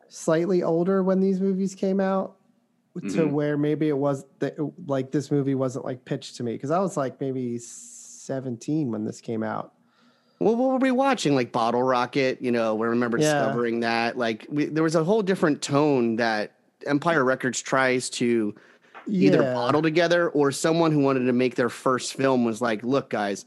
[0.08, 2.36] slightly older when these movies came out,
[2.96, 3.30] to Mhm.
[3.32, 6.78] where maybe it was that like this movie wasn't like pitched to me because I
[6.78, 9.72] was like maybe seventeen when this came out.
[10.38, 11.34] Well, what were we watching?
[11.34, 13.32] Like Bottle Rocket, you know, we remember Yeah.
[13.32, 14.18] discovering that.
[14.18, 16.52] Like we, there was a whole different tone that
[16.86, 18.54] Empire Records tries to
[19.08, 19.54] either Yeah.
[19.54, 23.44] bottle together or someone who wanted to make their first film was like, look, guys,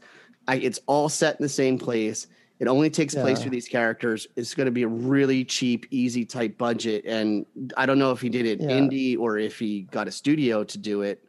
[0.48, 2.26] I, it's all set in the same place.
[2.58, 3.44] It only takes place Yeah.
[3.44, 4.26] for these characters.
[4.36, 7.04] It's going to be a really cheap, easy type budget.
[7.06, 7.46] And
[7.76, 8.68] I don't know if he did it Yeah.
[8.68, 11.24] indie or if he got a studio to do it.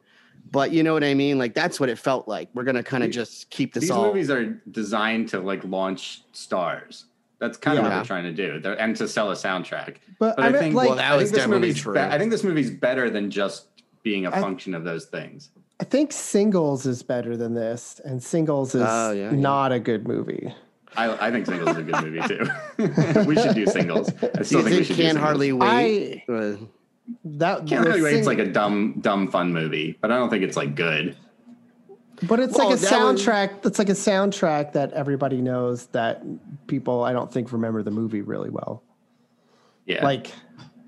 [0.52, 1.38] But you know what I mean?
[1.38, 2.50] Like that's what it felt like.
[2.54, 4.08] We're going to kind of just keep this These all.
[4.08, 7.06] movies are designed to like launch stars.
[7.40, 7.96] That's kind of what Yeah.
[7.98, 9.96] they're trying to do, They're, and to sell a soundtrack.
[10.20, 11.94] But, But I, I, meant think like Well, that I was definitely true.
[11.94, 13.71] be- I think this movie's better than just
[14.04, 15.52] being a I- function of those things.
[15.80, 19.36] I think Singles is better than this, and Singles is Oh, yeah, yeah.
[19.36, 20.54] not a good movie.
[20.96, 23.24] I, I think Singles is a good movie too.
[23.26, 24.10] we should do Singles.
[24.10, 25.18] I Do you still think we should do Can't Singles.
[25.18, 26.24] Hardly Wait?
[26.30, 26.56] I uh,
[27.26, 28.14] that Can't the Hardly Wait.
[28.16, 31.18] It's like a dumb, dumb fun movie, but I don't think it's like good.
[32.28, 33.66] But it's Well, like a that was- soundtrack.
[33.66, 36.22] It's like a soundtrack that everybody knows that
[36.68, 38.84] people I don't think remember the movie really well.
[39.88, 40.28] Yeah, Like,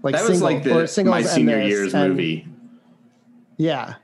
[0.03, 2.47] like that was single, like the singles my senior year's and- movie.
[3.63, 3.95] Yeah,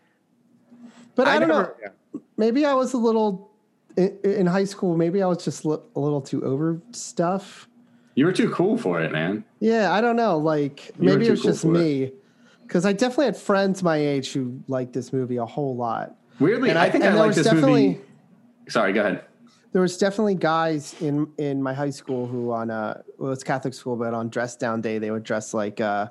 [1.16, 1.76] but I, I don't never-
[2.14, 2.22] know.
[2.38, 3.52] Maybe I was a little
[3.98, 4.96] in, in high school.
[4.96, 7.68] Maybe I was just li- a little too over stuff.
[8.16, 9.44] You were too cool for it, man.
[9.60, 10.38] Yeah, I don't know.
[10.38, 12.14] Like You maybe it was cool just me
[12.64, 16.16] because I definitely had friends my age who liked this movie a whole lot.
[16.40, 18.00] Weirdly, And I, think I there like this movie.
[18.70, 19.24] Sorry, go ahead.
[19.74, 23.74] there was definitely guys in in my high school who on uh well it's Catholic
[23.74, 26.08] school, but on dress down day they would dress like uh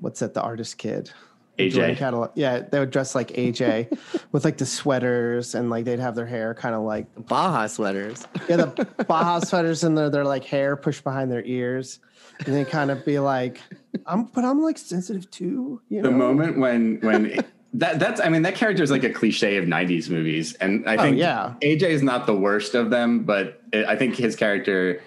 [0.00, 1.12] what's that the artist kid
[1.58, 1.96] AJ.
[1.98, 2.32] Cadillac.
[2.36, 3.98] Yeah, they would dress like AJ
[4.32, 8.26] with like the sweaters and like they'd have their hair kind of like Baja sweaters.
[8.48, 11.98] yeah the Baja sweaters and their their like hair pushed behind their ears
[12.46, 13.60] and they kind of be like
[14.06, 16.10] I'm but I'm like sensitive too, you know.
[16.10, 17.38] the moment when when
[17.74, 20.96] that that's I mean that character is like a cliche of '90s movies, and I
[20.96, 21.54] Oh, think yeah.
[21.62, 25.00] AJ is not the worst of them, but it, I think his character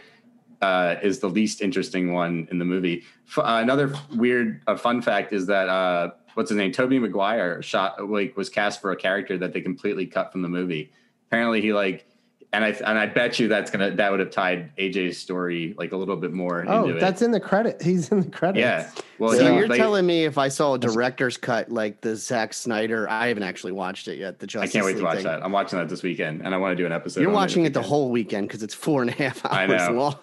[0.61, 3.03] uh, is the least interesting one in the movie.
[3.27, 7.61] F- uh, another weird uh, fun fact is that uh, what's his name, Tobey Maguire,
[7.61, 10.91] shot like was cast for a character that they completely cut from the movie.
[11.27, 12.05] Apparently, he like
[12.53, 15.91] and I and I bet you that's gonna that would have tied AJ's story like
[15.91, 17.25] a little bit more Oh, into that's it.
[17.25, 17.81] in the credit.
[17.81, 18.59] He's in the credits.
[18.61, 18.89] yeah.
[19.19, 22.15] Well, So he- you're like, telling me if I saw a director's cut like the
[22.15, 24.39] Zack Snyder, I haven't actually watched it yet.
[24.39, 25.23] The I can't wait to watch thing.
[25.25, 25.43] that.
[25.43, 27.21] I'm watching that this weekend, and I want to do an episode.
[27.21, 27.89] You're on watching this it the weekend.
[27.89, 29.93] whole weekend because it's four and a half I hours know.
[29.95, 30.15] long.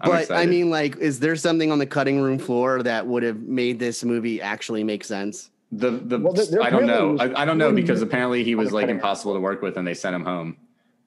[0.00, 3.22] I'm But I mean, like, is there something on the cutting room floor that would
[3.22, 5.50] have made this movie actually make sense?
[5.74, 7.16] The the Well, there- there I don't know.
[7.18, 9.94] I, I don't know because apparently he was like impossible to work with, and they
[9.94, 10.56] sent him home.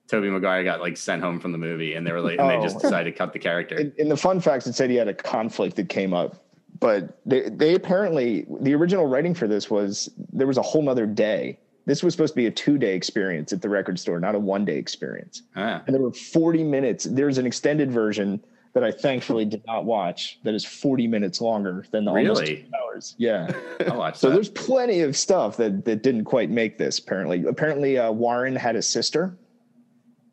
[0.08, 2.62] Tobey Maguire got like sent home from the movie, and they were like, and they
[2.62, 2.82] just Oh.
[2.82, 3.76] decided to cut the character.
[3.78, 6.44] in, in the fun facts, it said he had a conflict that came up,
[6.80, 11.06] but they, they apparently the original writing for this was there was a whole nother
[11.06, 11.58] day.
[11.88, 14.40] This was supposed to be a two day experience at the record store, not a
[14.40, 15.44] one day experience.
[15.56, 15.82] Ah.
[15.88, 17.06] And there were 40 minutes.
[17.06, 21.86] There's an extended version that I thankfully did not watch that is 40 minutes longer
[21.92, 22.56] than the almost Really?
[22.64, 23.16] two hours.
[23.18, 23.52] Yeah.
[24.16, 24.34] So that.
[24.34, 26.98] there's plenty of stuff that, that didn't quite make this.
[26.98, 29.36] Apparently, apparently uh, Warren had a sister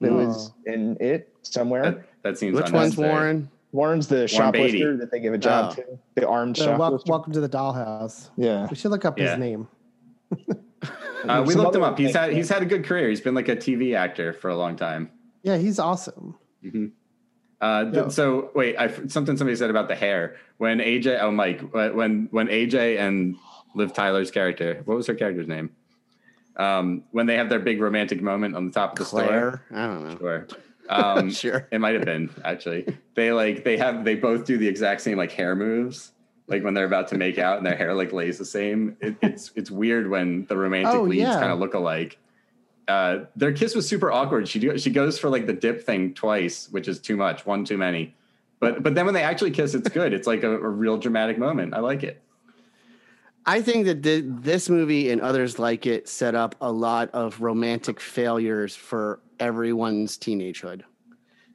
[0.03, 1.83] that was in it somewhere.
[1.83, 2.97] that, that seems Which one's.
[2.97, 3.51] Warren?
[3.73, 4.97] Warren's the shoplifter Beatty.
[4.99, 5.75] that they give a job Oh.
[5.77, 5.99] to.
[6.17, 7.11] The armed So, wel- shoplifter.
[7.11, 8.29] welcome to the dollhouse.
[8.37, 8.67] yeah.
[8.69, 9.31] We should look up Yeah.
[9.31, 9.69] his name.
[11.25, 11.97] Uh, we looked him up.
[11.97, 13.09] He's had he's had a good career.
[13.09, 15.09] He's been like a TV actor for a long time.
[15.45, 16.35] Yeah, he's awesome.
[17.61, 18.09] Uh, th- Yeah.
[18.09, 21.21] So wait, I, something somebody said about the hair when AJ.
[21.21, 23.37] Oh, Mike, when when AJ and
[23.77, 25.71] Liv Tyler's character, what was her character's name?
[26.57, 29.63] Um, when they have their big romantic moment on the top of the store.
[29.71, 30.19] I don't know.
[30.19, 30.47] Sure.
[30.89, 31.67] Um, Sure.
[31.71, 32.85] It might have been actually.
[33.15, 36.11] They like they have they both do the exact same like hair moves.
[36.49, 38.97] Like when they're about to make out and their hair like lays the same.
[39.01, 41.39] It, it's it's weird when the romantic Oh, leads yeah.
[41.41, 42.19] kind of look alike.
[42.89, 44.49] Uh, their kiss was super awkward.
[44.49, 47.65] She do, she goes for like the dip thing twice, which is too much, one
[47.65, 48.15] too many.
[48.59, 50.13] But but then when they actually kiss, it's good.
[50.13, 51.75] It's like a, a real dramatic moment.
[51.75, 52.21] I like it.
[53.45, 57.41] I think that thi- this movie and others like it set up a lot of
[57.41, 60.83] romantic failures for everyone's teenagehood.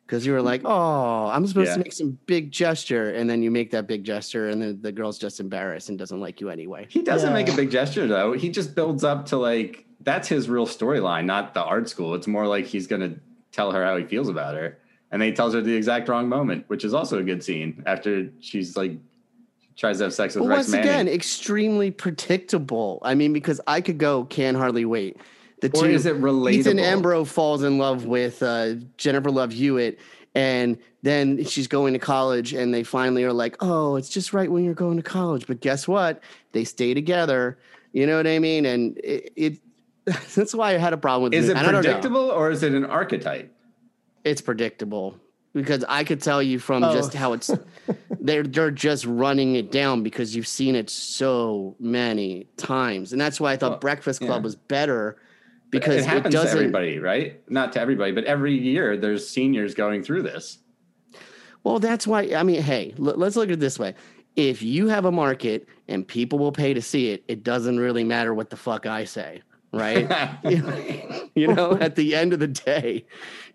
[0.06, 1.74] Because you were like, oh, I'm supposed Yeah.
[1.74, 3.12] to make some big gesture.
[3.12, 6.20] And then you make that big gesture, and then the girl's just embarrassed and doesn't
[6.20, 6.88] like you anyway.
[6.90, 7.34] He doesn't Yeah.
[7.34, 8.32] make a big gesture though.
[8.34, 12.14] He just builds up to like that's his real storyline, not the art school.
[12.16, 13.16] It's more like he's gonna
[13.52, 14.78] tell her how he feels about her,
[15.12, 17.84] and then he tells her the exact wrong moment, which is also a good scene
[17.86, 18.94] after she's like
[19.78, 20.90] tries to have sex with But Rex once Manning.
[20.90, 23.00] again, extremely predictable.
[23.04, 25.18] I mean, because I could go, can hardly wait.
[25.62, 26.54] The or two, is it relatable?
[26.54, 30.00] Ethan Ambrose falls in love with uh, Jennifer Love Hewitt,
[30.36, 34.52] and then she's going to college, and they finally are like, "Oh, it's just right
[34.52, 36.22] when you're going to college." But guess what?
[36.52, 37.58] They stay together.
[37.92, 38.66] You know what I mean?
[38.68, 39.58] And it, it
[40.36, 41.54] that's why I had a problem with Is it.
[41.54, 41.90] it And I don't know.
[41.90, 43.52] predictable or is it an archetype?
[44.24, 45.20] It's predictable
[45.58, 46.94] because I could tell you from Oh.
[46.94, 47.50] just how it's
[48.22, 53.40] they're they're just running it down because you've seen it so many times, and that's
[53.40, 54.44] why I thought Well, Breakfast Club yeah.
[54.44, 55.18] was better
[55.70, 56.58] because it it, happens to doesn't.
[56.58, 57.42] everybody, right?
[57.50, 60.60] Not to everybody, but every year there's seniors going through this.
[61.64, 62.34] Well, that's why.
[62.36, 63.96] I mean, hey, l- let's look at it this way.
[64.36, 68.04] If you have a market and people will pay to see it, it doesn't really
[68.04, 69.42] matter what the fuck I say,
[69.74, 70.08] right?
[71.36, 73.06] you know, at the end of the day,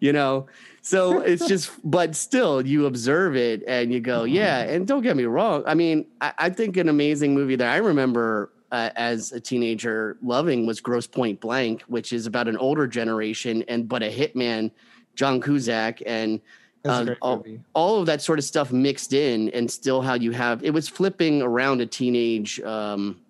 [0.01, 0.47] you know.
[0.83, 4.61] So it's just, but still, you observe it and you go, yeah.
[4.61, 5.63] And don't get me wrong.
[5.67, 10.17] I mean, I, I think an amazing movie that I remember uh, as a teenager
[10.23, 14.71] loving was Grosse Pointe Blank, which is about an older generation and but a hitman,
[15.15, 16.41] John Cusack, and
[16.87, 20.65] um, all, all of that sort of stuff mixed in, and still how you have
[20.65, 23.21] it was flipping around a teenage um,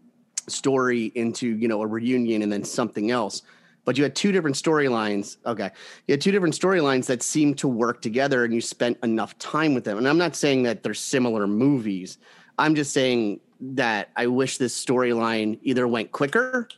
[0.48, 3.42] story into you know a reunion and then something else.
[3.84, 5.38] But you had two different storylines.
[5.44, 5.70] Okay,
[6.06, 9.74] you had two different storylines that seemed to work together, and you spent enough time
[9.74, 9.98] with them.
[9.98, 12.18] And I'm not saying that they're similar movies.
[12.58, 16.68] I'm just saying that I wish this storyline either went quicker,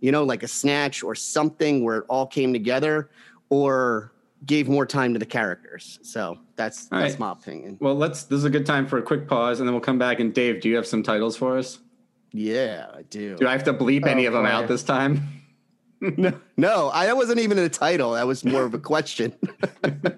[0.00, 3.10] you know, like a snatch or something where it all came together,
[3.50, 4.12] or
[4.46, 5.98] gave more time to the characters.
[6.02, 7.20] So that's All that's right.
[7.20, 7.76] my opinion.
[7.80, 8.22] Well, let's.
[8.24, 10.20] This is a good time for a quick pause, and then we'll come back.
[10.20, 11.80] And Dave, do you have some titles for us?
[12.32, 13.36] Yeah, I do.
[13.36, 14.48] Do I have to bleep any Oh, of them boy.
[14.48, 15.41] out this time?
[16.16, 18.12] No, no, I that wasn't even a title.
[18.12, 19.32] That was more of a question.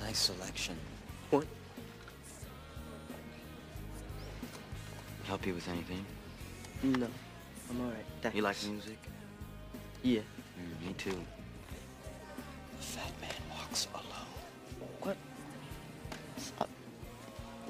[0.00, 0.76] Nice selection.
[1.30, 1.46] What?
[5.24, 6.04] Help you with anything?
[6.82, 7.06] No,
[7.70, 8.04] I'm alright.
[8.22, 8.36] Thanks.
[8.36, 8.98] You like music?
[10.02, 10.20] Yeah.
[10.20, 11.10] Mm, me too.
[11.10, 14.13] The fat man walks alone.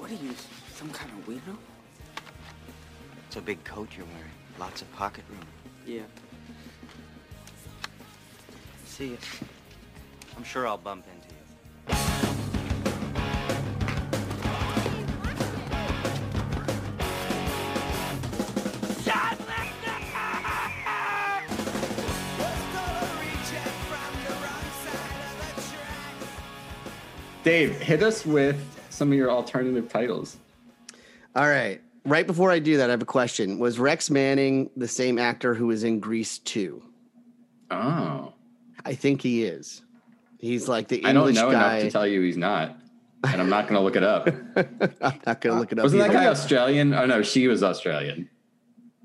[0.05, 0.35] What are you,
[0.75, 1.57] some kind of weirdo?
[3.25, 4.29] It's a big coat you're wearing.
[4.59, 5.39] Lots of pocket room.
[5.83, 6.03] Yeah.
[8.85, 9.17] See you.
[10.37, 11.33] I'm sure I'll bump into you.
[27.43, 30.37] Dave, hit us with some of your alternative titles.
[31.35, 31.81] All right.
[32.05, 33.59] Right before I do that, I have a question.
[33.59, 36.81] Was Rex Manning the same actor who was in Grease 2?
[37.71, 38.33] Oh,
[38.85, 39.81] I think he is.
[40.39, 41.77] He's like the English I don't know guy.
[41.77, 42.77] enough to tell you he's not,
[43.23, 44.27] and I'm not going to look it up.
[45.01, 45.83] I'm not going to look it up.
[45.83, 46.93] Wasn't that guy Australian?
[46.93, 48.29] Oh no, she was Australian.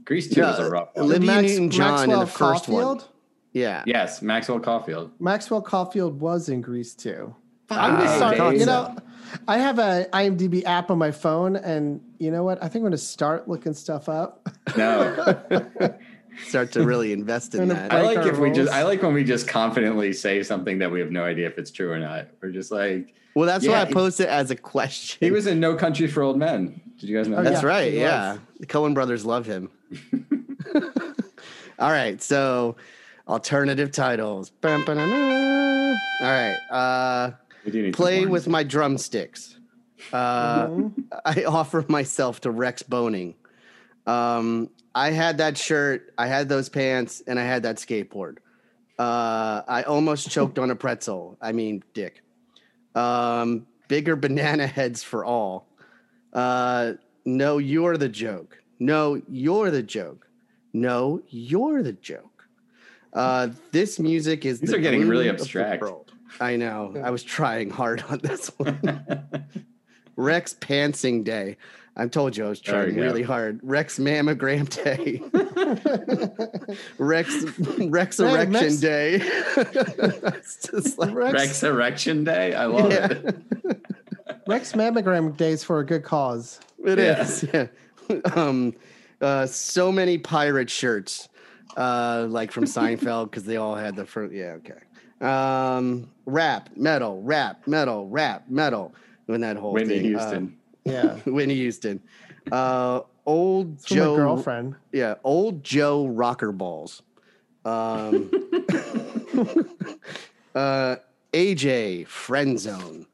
[0.04, 1.06] Grease two was No, a rough one.
[1.06, 2.82] Olivia Max- Newton-John in Maxwell the first one.
[2.84, 3.08] Caulfield?
[3.52, 3.82] Yeah.
[3.86, 5.10] Yes, Maxwell Caulfield.
[5.18, 7.34] Maxwell Caulfield was in Grease too.
[7.70, 8.96] I'm Wow, ah, gonna You know,
[9.48, 12.58] I have a IMDb app on my phone, and you know what?
[12.58, 14.48] I think I'm going to start looking stuff up.
[14.76, 15.40] No,
[16.46, 17.92] Start to really invest in that.
[17.92, 20.90] I like our if we just I like when we just confidently say something that
[20.90, 22.28] we have no idea if it's true or not.
[22.40, 25.18] We're just like, Well, that's Yeah, why I he- posted it as a question.
[25.20, 26.80] he was in No Country for Old Men.
[26.98, 27.50] Did you guys know Oh, that?
[27.50, 27.92] That's right.
[27.92, 28.32] he Yeah.
[28.34, 28.40] was.
[28.60, 29.70] The Coen brothers love him.
[31.78, 32.22] All right.
[32.22, 32.76] So,
[33.26, 34.50] alternative titles.
[34.50, 35.94] Bum, ba-da-da.
[36.22, 36.56] All right.
[36.70, 37.30] Uh,
[37.64, 39.56] We do need some play with my drumsticks.
[40.12, 41.02] Uh, Mm-hmm.
[41.24, 43.34] I offer myself to Rex Boning.
[44.06, 48.38] Um, I had that shirt, I had those pants, and I had that skateboard.
[48.98, 51.36] Uh, I almost choked on a pretzel.
[51.40, 52.22] I mean, dick.
[52.94, 55.66] Um, bigger banana heads for all.
[56.32, 56.94] Uh,
[57.24, 58.58] no, you're the joke.
[58.78, 60.26] No, you're the joke.
[60.72, 62.48] No, you're the joke.
[63.12, 65.82] Uh, this music is These the are getting really glue of the abstract.
[66.38, 66.50] World.
[66.52, 66.94] I know.
[67.02, 69.44] I was trying hard on this one.
[70.16, 71.56] Rex Pantsing Day.
[71.96, 73.02] I told you I was There we trying go.
[73.02, 73.60] really hard.
[73.62, 75.20] Rex Mammogram Day.
[76.98, 77.44] Rex
[77.78, 79.14] Rex Erection Rex- Day.
[80.74, 82.54] it's like Rex, Rex Erection Day.
[82.54, 83.06] I love Yeah.
[83.10, 83.36] it.
[84.46, 86.60] Rex mammogram Day is for a good cause.
[86.84, 87.20] It Yeah.
[87.22, 87.44] is.
[87.52, 87.66] Yeah.
[88.34, 88.74] um,
[89.20, 91.28] uh, so many pirate shirts,
[91.76, 94.32] uh, like from Seinfeld, because they all had the first.
[94.34, 94.78] Yeah, okay.
[95.20, 98.94] Um, rap, metal, rap, metal, rap, metal.
[99.26, 100.16] When that whole Whitney thing.
[100.16, 100.56] uh, Houston.
[100.84, 102.00] Yeah, Whitney Houston.
[102.50, 104.10] Uh, old it's from Joe.
[104.12, 104.74] my girlfriend.
[104.92, 107.02] Yeah, old Joe rocker balls.
[107.66, 108.30] Um,
[110.54, 110.96] uh,
[111.34, 113.06] AJ friend zone.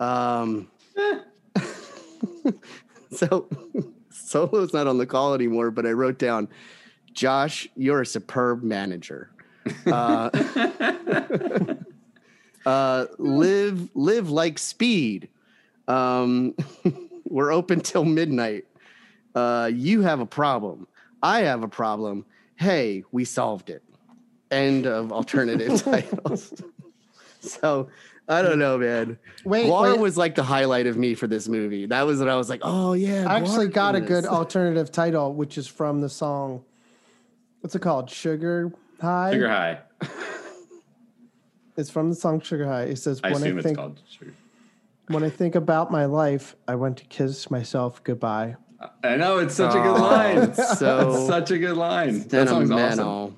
[0.00, 0.70] Um,
[3.12, 3.46] so
[4.10, 6.48] Solo's not on the call anymore, but I wrote down,
[7.12, 9.30] Josh, you're a superb manager.
[9.86, 10.30] Uh,
[12.66, 15.28] uh, live live like speed.
[15.88, 16.54] Um,
[17.24, 18.64] we're open till midnight.
[19.34, 20.86] Uh, you have a problem.
[21.22, 22.26] I have a problem.
[22.56, 23.82] Hey, we solved it.
[24.50, 26.52] End of alternative titles.
[27.40, 27.88] So
[28.28, 29.18] I don't know, man.
[29.44, 30.00] Wait, GWAR wait.
[30.00, 31.86] was like the highlight of me for this movie.
[31.86, 33.26] That was what I was like, oh yeah.
[33.28, 36.64] I actually got a good alternative title, which is from the song.
[37.60, 38.10] What's it called?
[38.10, 38.72] Sugar
[39.02, 39.32] High.
[39.32, 39.78] Sugar High.
[41.76, 42.82] It's from the song Sugar High.
[42.84, 44.32] It says, I "When assume I it's think called Sugar.
[45.08, 48.56] when I think about my life, I want to kiss myself goodbye."
[49.04, 50.38] I know it's such a good Oh, line.
[50.38, 52.26] it's so It's such a good line.
[52.28, 52.78] That song's awesome.
[52.78, 53.34] sentimental.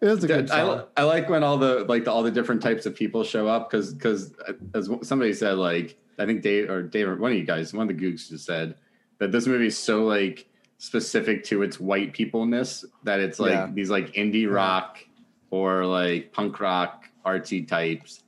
[0.00, 0.78] It was a good Dude, I, song.
[0.78, 3.48] li- I like when all the like the, all the different types of people show
[3.48, 4.32] up because because
[4.74, 7.88] as somebody said like I think Dave or Dave or one of you guys one
[7.90, 8.74] of the gooks just said
[9.18, 10.48] that this movie is so like
[10.78, 13.68] specific to its white peopleness that it's like Yeah.
[13.72, 14.98] these like indie rock
[15.50, 18.22] or like punk rock artsy types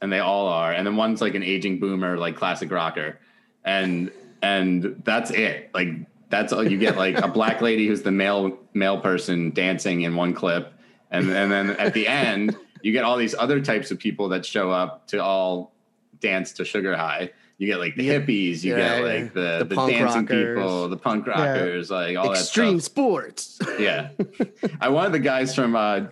[0.00, 0.72] and they all are.
[0.72, 3.20] And then one's like an aging boomer like classic rocker.
[3.64, 5.70] And and that's it.
[5.74, 5.88] Like
[6.30, 10.16] that's all you get like a black lady who's the male male person dancing in
[10.16, 10.72] one clip.
[11.10, 14.44] And and then at the end you get all these other types of people that
[14.46, 15.72] show up to all
[16.20, 18.18] dance to sugar high you get like the Yeah.
[18.20, 20.56] hippies you Yeah, get like the, The the, dancing rockers.
[20.58, 23.58] people the punk rockers like all Extreme that stuff sports.
[23.78, 24.08] yeah
[24.80, 26.06] i wanted the guys from uh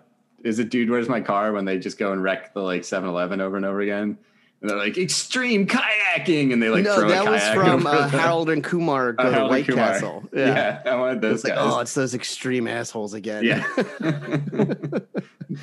[0.45, 3.41] is it dude where's my car when they just go and wreck the like 7-eleven
[3.41, 4.17] over and over again
[4.63, 8.63] and they're like extreme kayaking and they like no, that was from uh, Harold and
[8.63, 9.89] Kumar go Uh, to White Kumar.
[9.89, 10.23] Castle.
[10.35, 10.83] Yeah.
[10.85, 13.43] I wanted those It's like, oh, it's those extreme assholes again.
[13.43, 13.65] yeah.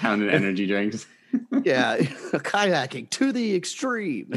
[0.02, 1.06] Pounded energy drinks.
[1.64, 4.34] yeah, kayaking to the extreme.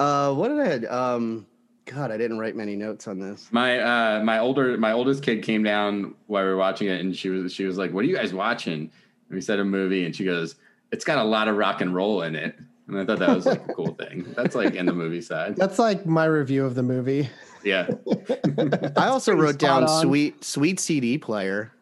[0.00, 0.88] Uh, what did I?
[0.88, 1.46] Um,
[1.86, 3.48] God, I didn't write many notes on this.
[3.50, 7.16] My uh my older my oldest kid came down while we were watching it and
[7.16, 8.74] she was she was like, What are you guys watching?
[8.74, 8.90] And
[9.30, 10.54] we said a movie and she goes,
[10.92, 12.56] It's got a lot of rock and roll in it.
[12.86, 14.24] And I thought that was like a cool thing.
[14.36, 15.56] That's like in the movie side.
[15.56, 17.28] That's like my review of the movie.
[17.64, 17.88] Yeah.
[18.96, 20.02] I also wrote down on.
[20.02, 21.72] sweet, sweet CD player.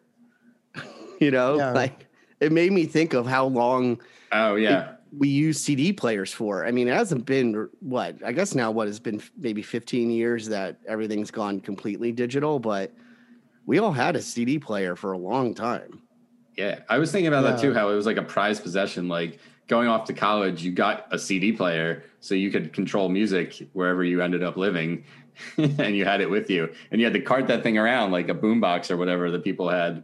[1.19, 1.71] you know, Yeah.
[1.71, 2.07] like
[2.39, 4.01] it made me think of how long
[4.31, 4.93] Oh yeah.
[5.17, 6.65] We use CD players for.
[6.65, 10.47] I mean, it hasn't been what I guess now what has been maybe 15 years
[10.49, 12.93] that everything's gone completely digital, but
[13.65, 16.01] we all had a CD player for a long time.
[16.55, 17.73] Yeah, I was thinking about that too.
[17.73, 19.07] How it was like a prized possession.
[19.07, 23.67] Like going off to college, you got a CD player so you could control music
[23.73, 25.05] wherever you ended up living,
[25.57, 28.29] and you had it with you, and you had to cart that thing around like
[28.29, 30.03] a boombox or whatever that people had.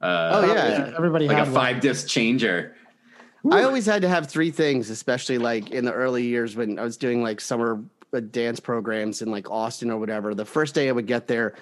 [0.00, 0.92] Uh, Oh, yeah.
[0.96, 2.76] everybody like had a five disc changer.
[3.50, 6.82] I always had to have three things, especially like in the early years when I
[6.82, 7.82] was doing like summer
[8.12, 10.34] uh, dance programs in like Austin or whatever.
[10.34, 11.54] The first day I would get there,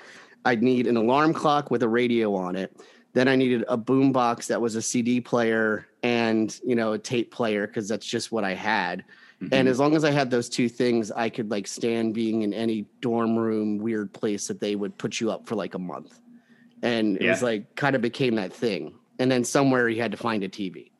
[0.44, 2.76] I'd need an alarm clock with a radio on it.
[3.14, 6.98] Then I needed a boom box that was a CD player and you know a
[6.98, 9.04] tape player because that's just what I had.
[9.42, 9.54] Mm-hmm.
[9.54, 12.54] And as long as I had those two things, I could like stand being in
[12.54, 16.20] any dorm room weird place that they would put you up for like a month.
[16.82, 18.94] And it was like kind of became that thing.
[19.18, 20.91] And then somewhere you had to find a TV.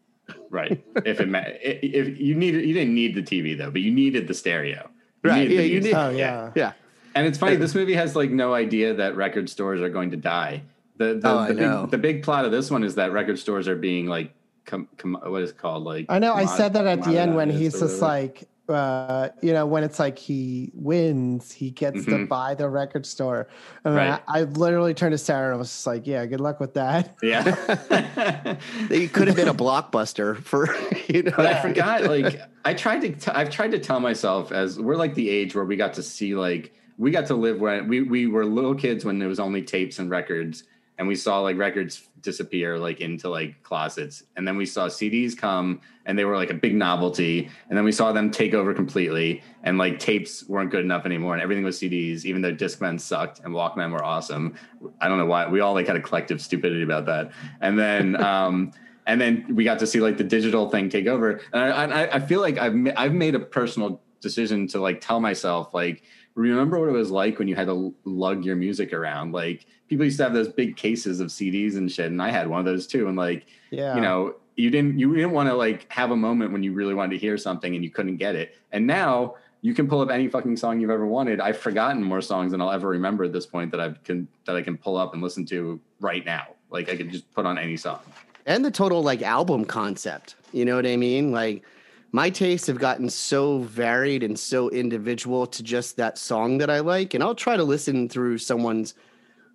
[0.50, 0.82] Right.
[1.04, 4.28] if it ma- if you needed you didn't need the TV though, but you needed
[4.28, 4.88] the stereo.
[5.22, 6.50] Right, yeah, the you need- Oh yeah.
[6.54, 6.72] Yeah.
[7.14, 7.56] And it's funny.
[7.56, 10.62] This movie has like no idea that record stores are going to die.
[10.96, 11.80] The the, Oh, I the, know.
[11.82, 14.32] big, the big plot of this one is that record stores are being like
[14.64, 16.34] com, com, what is it called like I know.
[16.34, 18.06] I said that at the end when he's just whatever.
[18.06, 22.28] like, uh, you know, when it's like he wins, he gets to Mhm.
[22.28, 23.48] buy the record store.
[23.84, 24.20] And Right.
[24.28, 26.74] I, I literally turned to Sarah and I was just like, yeah, good luck with
[26.74, 27.16] that.
[27.22, 28.56] yeah.
[28.88, 30.68] They could have been a blockbuster for
[31.08, 31.32] you know.
[31.36, 32.04] but I forgot.
[32.04, 33.12] Like I tried to.
[33.12, 36.02] T- I've tried to tell myself as we're like the age where we got to
[36.02, 39.40] see like we got to live when we we were little kids when there was
[39.40, 40.64] only tapes and records,
[40.98, 45.36] and we saw like records disappear like into like closets, and then we saw CDs
[45.36, 48.74] come and they were like a big novelty, and then we saw them take over
[48.74, 53.00] completely, and like tapes weren't good enough anymore, and everything was CDs, even though Discmen
[53.00, 54.54] sucked and Walkman were awesome.
[55.00, 58.22] I don't know why we all like had a collective stupidity about that, and then.
[58.22, 58.72] um
[59.04, 62.16] and then we got to see like the digital thing take over and i i,
[62.16, 66.04] I feel like i've ma- i've made a personal decision to like tell myself like
[66.34, 70.06] remember what it was like when you had to lug your music around like people
[70.06, 72.64] used to have those big cases of cds and shit and i had one of
[72.64, 73.94] those too and like Yeah.
[73.94, 76.94] you know you didn't you didn't want to like have a moment when you really
[76.94, 80.10] wanted to hear something and you couldn't get it and now you can pull up
[80.10, 83.32] any fucking song you've ever wanted i've forgotten more songs than i'll ever remember at
[83.34, 86.46] this point that i can that i can pull up and listen to right now
[86.70, 88.00] like i can just put on any song
[88.46, 90.34] and the total like album concept.
[90.52, 91.30] You know what I mean?
[91.30, 91.62] Like
[92.10, 96.80] my tastes have gotten so varied and so individual to just that song that I
[96.80, 98.94] like, and I'll try to listen through someone's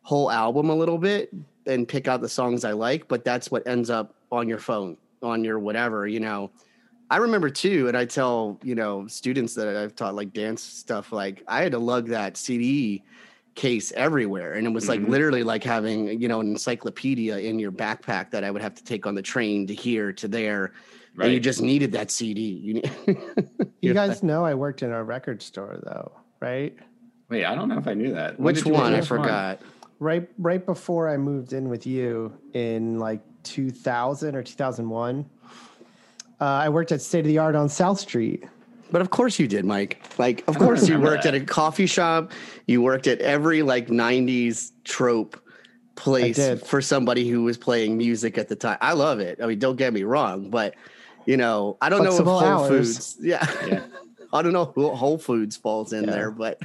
[0.08, 1.34] whole album a little bit
[1.66, 3.10] and pick out the songs I like.
[3.10, 6.08] But that's what ends up on your phone, on your whatever.
[6.08, 6.50] You know.
[7.10, 11.12] I remember too, and I tell you know students that I've taught like dance stuff.
[11.12, 13.04] Like I had to lug that CD
[13.56, 15.10] case everywhere and it was like Mhm.
[15.10, 18.84] literally like having you know an encyclopedia in your backpack that i would have to
[18.84, 20.74] take on the train to here to there
[21.20, 22.92] and you just needed that cd you, ne-
[23.82, 26.78] you guys know I worked in a record store though, right?
[27.30, 28.40] Wait, I don't know if I knew that.
[28.40, 29.60] When which one i which forgot
[30.00, 35.26] Right, right before I moved in with you in like 2000 or 2001.
[36.40, 38.46] Uh, I worked at State of the Art on South Street.
[38.92, 41.34] but of course you did mike like of course you worked that.
[41.36, 42.32] at a coffee shop
[42.68, 45.38] you worked at every like 90s trope
[45.96, 49.60] place for somebody who was playing music at the time i love it i mean
[49.60, 50.74] don't get me wrong but
[51.26, 52.70] you know i don't Flexible know if whole hours.
[52.70, 53.82] foods yeah, Yeah.
[54.34, 56.12] i don't know who whole foods falls in Yeah.
[56.12, 56.62] there but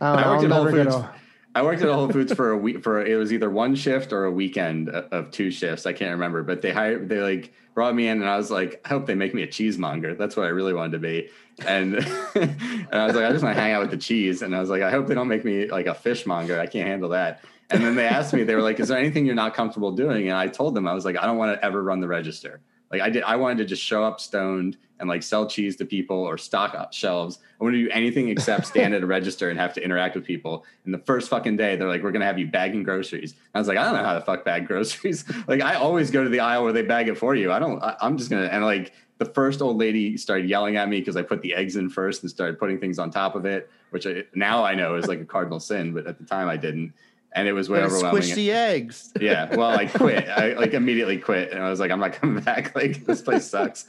[0.00, 0.96] I, I don't know, worked I'll at Whole never go Foods.
[0.96, 1.23] to-
[1.54, 2.82] I worked at Whole Foods for a week.
[2.82, 5.86] For it was either one shift or a weekend of two shifts.
[5.86, 7.08] I can't remember, but they hired.
[7.08, 9.46] They like brought me in, and I was like, I hope they make me a
[9.46, 10.16] cheesemonger.
[10.16, 11.28] That's what I really wanted to be.
[11.64, 11.94] And
[12.34, 14.42] and I was like, I just want to hang out with the cheese.
[14.42, 16.58] And I was like, I hope they don't make me like a fishmonger.
[16.58, 17.44] I can't handle that.
[17.70, 20.28] And then they asked me, they were like, Is there anything you're not comfortable doing?
[20.28, 22.60] And I told them, I was like, I don't want to ever run the register.
[22.94, 25.84] Like I did, I wanted to just show up stoned and like sell cheese to
[25.84, 27.40] people or stock up shelves.
[27.60, 30.24] I want to do anything except stand at a register and have to interact with
[30.24, 30.64] people.
[30.84, 33.58] And the first fucking day, they're like, "We're gonna have you bagging groceries." And I
[33.58, 35.24] was like, "I don't know how to fuck bag groceries.
[35.48, 37.50] like I always go to the aisle where they bag it for you.
[37.50, 37.82] I don't.
[37.82, 41.16] I, I'm just gonna." And like the first old lady started yelling at me because
[41.16, 44.06] I put the eggs in first and started putting things on top of it, which
[44.06, 46.92] I, now I know is like a cardinal sin, but at the time I didn't.
[47.36, 48.22] And it was way Gotta overwhelming.
[48.22, 50.28] squish the eggs Yeah, well, I quit.
[50.28, 52.74] I like immediately quit, and I was like, I'm not coming back.
[52.76, 53.86] Like this place sucks.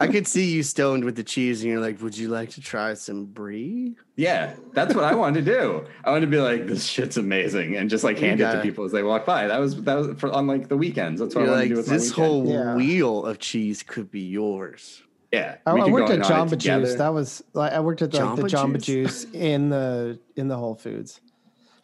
[0.00, 2.60] I could see you stoned with the cheese, and you're like, "Would you like to
[2.60, 5.86] try some brie?" Yeah, that's what I wanted to do.
[6.04, 8.84] I wanted to be like, this shit's amazing, and just like hand it to people
[8.84, 9.46] as they walk by.
[9.46, 11.20] That was that was for on like the weekends.
[11.20, 12.26] That's what You're I wanted like, to do with my "This weekend.
[12.26, 12.74] whole Yeah.
[12.76, 15.56] wheel of cheese could be yours." yeah.
[15.66, 16.58] I, I worked at in on it Jamba.
[16.58, 16.94] Juice.
[16.96, 19.24] That was like I worked at like the Jamba Jamba Juice?
[19.24, 21.20] Juice in the in the Whole Foods.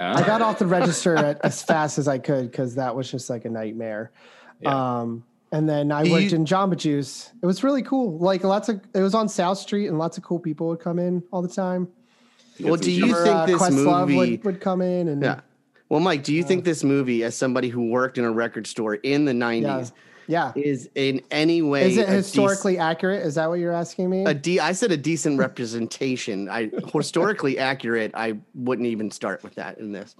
[0.04, 3.10] Uh, I got off the register at, as fast as I could because that was
[3.10, 4.10] just like a nightmare.
[4.60, 5.00] Yeah.
[5.00, 7.30] Um, and then I Do worked you- in Jamba Juice.
[7.42, 8.18] It was really cool.
[8.18, 10.98] Like lots of it was on South Street, and lots of cool people would come
[10.98, 11.88] in all the time.
[12.56, 13.12] to Well, do you cheese.
[13.14, 15.40] Remember, think uh, this Questlove movie- would, would come in and Yeah.
[15.94, 18.96] Well, Mike, do you think this movie, as somebody who worked in a record store
[18.96, 19.92] in the '90s,
[20.26, 20.50] Yeah.
[20.56, 23.24] is in any way Is it a dec- historically accurate?
[23.24, 24.24] Is that what you're asking me?
[24.24, 26.48] a de- I said a decent representation.
[26.48, 28.10] I historically accurate.
[28.12, 30.16] I wouldn't even start with that in this.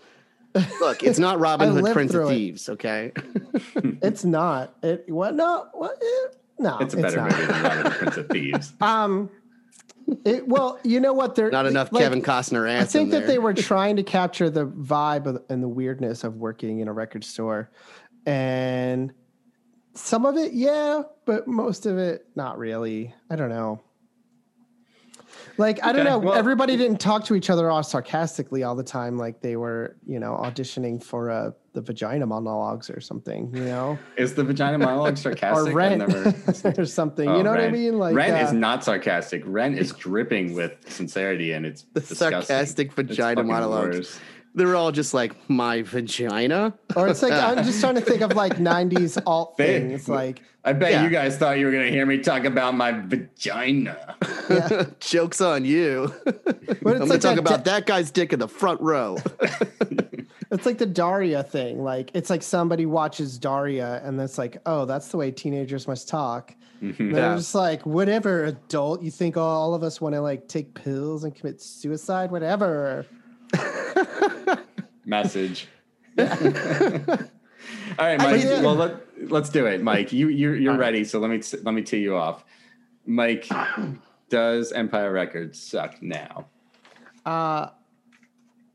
[0.80, 2.34] Look, it's not Robin Hood, Prince of through it.
[2.34, 2.68] Thieves.
[2.68, 3.10] Okay,
[4.00, 4.76] it's not.
[4.84, 5.34] It what?
[5.34, 5.66] No.
[5.72, 6.00] What?
[6.00, 6.78] eh, No.
[6.78, 7.32] It's a better not.
[7.32, 8.72] movie than Robin Hood, Prince of Thieves.
[8.80, 9.28] Um.
[10.24, 11.34] It, well, you know what?
[11.34, 13.26] They're not enough like, Kevin Costner I think that there.
[13.26, 16.92] they were trying to capture the vibe of, and the weirdness of working in a
[16.92, 17.70] record store,
[18.26, 19.12] and
[19.94, 23.14] some of it, yeah, but most of it, not really.
[23.30, 23.80] I don't know.
[25.56, 26.18] Like I don't Okay, know.
[26.18, 29.96] well- Everybody didn't talk to each other all sarcastically all the time, like they were,
[30.06, 33.50] you know, auditioning for uh, the vagina monologues or something.
[33.54, 35.68] You know, Is the vagina monologue or sarcastic?
[35.68, 36.34] I've rent never-
[36.80, 37.28] or something.
[37.28, 37.98] Oh, you know what I mean?
[37.98, 39.42] Like Rent is uh, not sarcastic.
[39.46, 42.30] Rent is dripping with sincerity, and it's The disgusting.
[42.42, 43.96] sarcastic vagina fucking monologues.
[43.96, 44.20] worse.
[44.54, 46.74] They were all just like my vagina.
[46.96, 50.72] Or it's like I'm just trying to think of like '90s alt things, like I
[50.72, 51.04] bet Yeah.
[51.04, 54.16] you guys thought you were going to hear me talk about my vagina.
[55.00, 56.12] Jokes on you.
[56.24, 59.18] But I'm going to like talk about da- that guy's dick in the front row.
[60.50, 61.82] It's like the Daria thing.
[61.82, 66.06] Like it's like somebody watches Daria and it's like, oh, that's the way teenagers must
[66.08, 66.54] talk.
[66.80, 67.36] And They're Yeah.
[67.36, 69.02] just like, whatever, adult.
[69.02, 73.04] You think all of us want to like take pills and commit suicide, whatever.
[75.04, 75.68] Message.
[76.18, 76.26] All
[77.98, 78.42] right, Mike.
[78.42, 78.62] yeah.
[78.62, 80.12] Well, let, let's do it, Mike.
[80.12, 82.44] You you're, you're ready, so let me let me tee you off.
[83.06, 83.48] Mike,
[84.28, 86.46] does Empire Records suck now?
[87.24, 87.70] Uh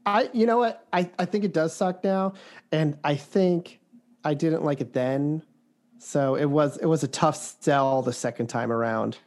[0.06, 0.88] I you know what?
[0.92, 2.34] I, I think it does suck now.
[2.72, 3.80] And I think
[4.24, 5.44] I didn't like it then.
[5.98, 9.18] So it was it was a tough sell the second time around.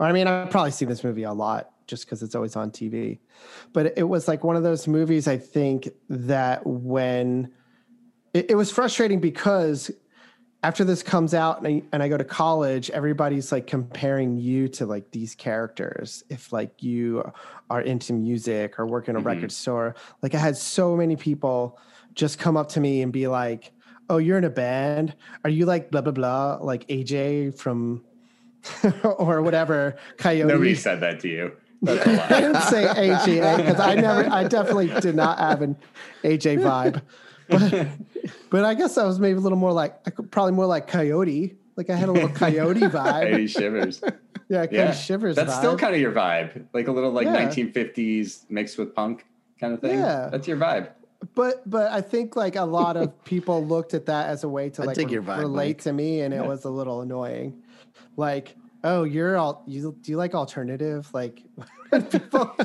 [0.00, 3.18] I mean, I've probably seen this movie a lot just because it's always on TV.
[3.72, 7.50] But it was like one of those movies I think that when
[8.32, 9.90] it, it was frustrating because
[10.64, 14.66] after this comes out and I, and I go to college, everybody's like comparing you
[14.68, 16.24] to like these characters.
[16.30, 17.30] If like you
[17.68, 19.28] are into music or work in a mm-hmm.
[19.28, 21.78] record store, like I had so many people
[22.14, 23.72] just come up to me and be like,
[24.08, 25.14] "Oh, you're in a band?
[25.44, 28.02] Are you like blah blah blah, like AJ from
[29.04, 31.52] or whatever Coyote?" Nobody said that to you.
[31.84, 32.40] That's a I lie.
[32.40, 35.76] didn't say AJ because I never, I definitely did not have an
[36.22, 37.02] AJ vibe.
[37.48, 37.88] But,
[38.50, 41.56] but I guess I was maybe a little more like, probably more like Coyote.
[41.76, 43.32] Like I had a little Coyote vibe.
[43.32, 44.00] Eddie Shivers.
[44.48, 45.36] Yeah, Coyote Yeah, Shivers.
[45.36, 45.58] That's vibe.
[45.58, 47.48] still kind of your vibe, like a little like Yeah.
[47.48, 49.26] 1950s mixed with punk
[49.60, 49.98] kind of thing.
[49.98, 50.28] Yeah.
[50.30, 50.88] that's your vibe.
[51.34, 54.68] But but I think like a lot of people looked at that as a way
[54.70, 55.82] to like dig re- your vibe, relate Mike.
[55.84, 57.62] to me, and it was a little annoying.
[58.16, 58.54] Like,
[58.84, 61.08] oh, you're all you do you like alternative?
[61.12, 61.42] Like
[61.88, 62.56] when people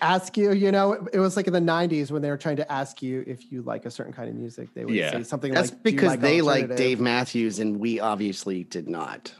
[0.00, 2.56] ask you, you know, it, it was like in the '90s when they were trying
[2.56, 5.12] to ask you if you like a certain kind of music, they would Yeah.
[5.12, 6.74] say something That's like, "Do you because like they like?
[6.76, 9.32] Dave Matthews and we obviously did not.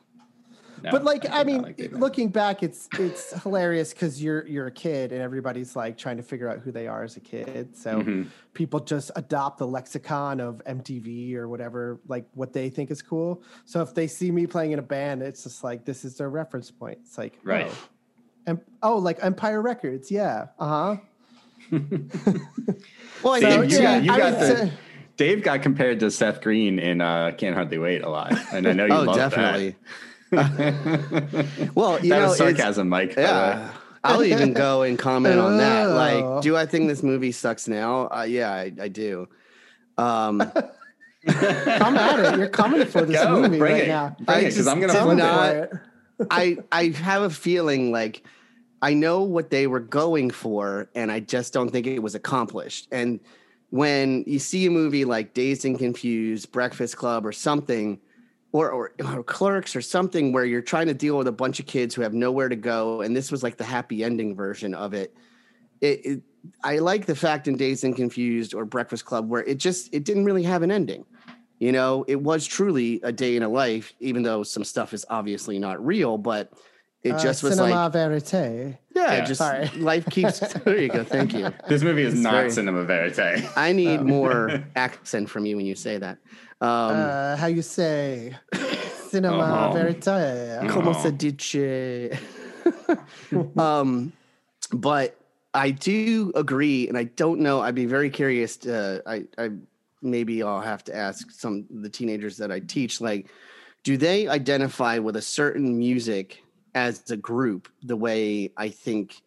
[0.82, 4.66] No, but like do I mean, like looking back, it's it's hilarious because you're you're
[4.66, 7.76] a kid and everybody's like trying to figure out who they are as a kid.
[7.76, 8.28] So Mhm.
[8.52, 13.42] people just adopt the lexicon of MTV or whatever, like what they think is cool.
[13.64, 16.28] So if they see me playing in a band, it's just like this is their
[16.30, 16.98] reference point.
[17.02, 17.68] It's like Right.
[17.70, 17.88] oh,
[18.46, 20.96] em- oh like Empire Records, yeah, uh huh.
[23.22, 23.82] Well, I Dave, know you too.
[23.82, 24.72] got, you I got would the say-
[25.16, 28.72] Dave got compared to Seth Green in uh, Can't Hardly Wait a lot, and I
[28.74, 29.70] know you oh, love definitely.
[29.70, 29.76] that.
[31.74, 33.14] Well, you that know, was it's- sarcasm, Mike.
[33.14, 33.32] by the way.
[33.32, 33.70] Yeah.
[34.04, 35.86] I'll even go and comment on that.
[35.90, 35.94] Oh.
[35.94, 38.06] Like, do I think this movie sucks now?
[38.08, 39.28] Uh, yeah, I, I do.
[39.98, 40.38] Um,
[41.26, 42.38] Come at it.
[42.38, 43.88] You're coming for this Go, movie bring right it.
[43.88, 44.14] now.
[44.20, 45.70] Bring I it, because just I'm gonna did flip not- it.
[46.30, 48.22] I I have a feeling like
[48.80, 52.86] I know what they were going for, and I just don't think it was accomplished.
[52.92, 53.18] And
[53.70, 57.98] when you see a movie like Dazed and Confused, Breakfast Club, or something,
[58.56, 61.66] or, or or Clerks, or something where you're trying to deal with a bunch of
[61.66, 64.94] kids who have nowhere to go, and this was like the happy ending version of
[64.94, 65.14] it.
[65.80, 66.22] It, it
[66.64, 70.04] I like the fact in Dazed and Confused or Breakfast Club where it just it
[70.04, 71.04] didn't really have an ending.
[71.58, 75.06] You know, it was truly a day in a life, even though some stuff is
[75.08, 76.52] obviously not real, but
[77.02, 78.32] it Uh, just was cinema like, verite.
[78.32, 79.24] yeah, Yeah.
[79.24, 79.66] just Sorry.
[79.76, 80.40] life keeps.
[80.64, 81.02] there you go.
[81.02, 81.50] Thank you.
[81.68, 83.44] This movie is It's not very- cinema verite.
[83.56, 86.18] I need more accent from you when you say that.
[86.60, 88.34] Um, uh, how you say
[89.10, 89.72] cinema Uh-huh.
[89.72, 90.68] verite.
[90.70, 91.02] Como Aw.
[91.02, 92.18] se dice?
[93.58, 94.12] um,
[94.72, 95.16] but
[95.54, 97.60] I do agree, and I don't know.
[97.60, 98.56] I'd be very curious.
[98.58, 99.50] To, I, I
[100.02, 103.00] maybe I'll have to ask some of the teenagers that I teach.
[103.00, 103.30] Like,
[103.82, 106.42] do they identify with a certain music
[106.74, 109.22] as a group the way I think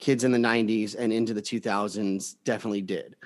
[0.00, 3.16] kids in the '90s and into the 2000s definitely did?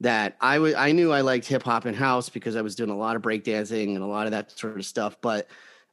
[0.00, 3.16] That I knew I liked hip hop and house because I was doing a lot
[3.16, 5.48] of breakdancing and a lot of that sort of stuff, but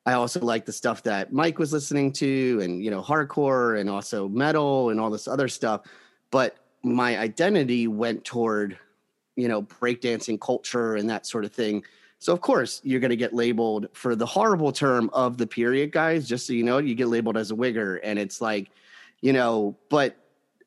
[0.06, 3.90] I also liked the stuff that Mike was listening to and you know hardcore and
[3.90, 5.82] also metal and all this other stuff.
[6.30, 8.78] But my identity went toward
[9.36, 11.84] you know breakdancing culture and that sort of thing.
[12.20, 15.92] So of course you're going to get labeled for the horrible term of the period,
[15.92, 16.28] guys.
[16.28, 18.70] Just so you know, you get labeled as a wigger, and it's like,
[19.22, 20.16] you know, but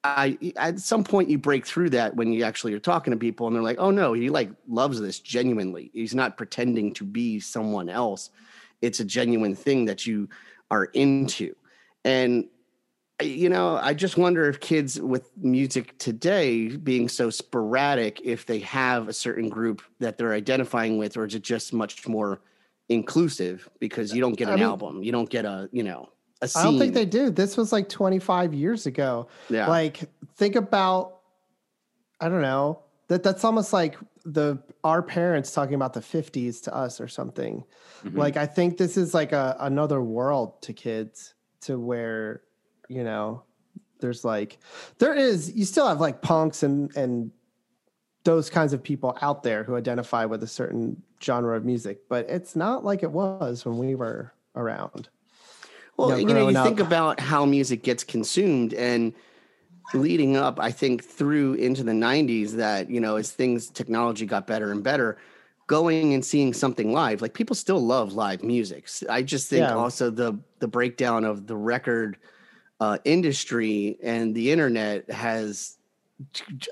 [0.04, 3.46] I at some point you break through that when you actually are talking to people
[3.46, 5.90] and they're like, oh no, he like loves this genuinely.
[5.92, 8.30] He's not pretending to be someone else.
[8.80, 10.28] It's a genuine thing that you
[10.70, 11.54] are into.
[12.04, 12.46] And
[13.20, 18.60] you know, I just wonder if kids with music today being so sporadic, if they
[18.60, 22.40] have a certain group that they're identifying with, or is it just much more
[22.88, 26.10] inclusive because you don't get an I mean- album, you don't get a, you know,
[26.40, 26.60] a scene.
[26.60, 27.30] I don't think they do.
[27.30, 29.28] This was like 25 years ago.
[29.48, 29.68] Yeah.
[29.68, 31.20] Like think about
[32.20, 32.82] I don't know.
[33.08, 37.64] That that's almost like the our parents talking about the 50s to us or something.
[38.04, 38.18] Mm-hmm.
[38.18, 42.42] Like I think this is like a another world to kids to where,
[42.88, 43.42] you know,
[44.00, 44.58] there's like
[44.98, 47.30] there is you still have like punks and and
[48.24, 52.28] those kinds of people out there who identify with a certain genre of music, but
[52.28, 55.08] it's not like it was when we were around.
[55.98, 59.12] Well, you know, you growing think about how music gets consumed and
[59.94, 64.46] leading up, I think through into the 90s that, you know, as things technology got
[64.46, 65.18] better and better,
[65.68, 68.88] going and seeing something live, like people still love live music.
[69.10, 69.72] I just think Yeah.
[69.72, 72.18] also the the breakdown of the record
[72.80, 75.78] uh, industry and the internet has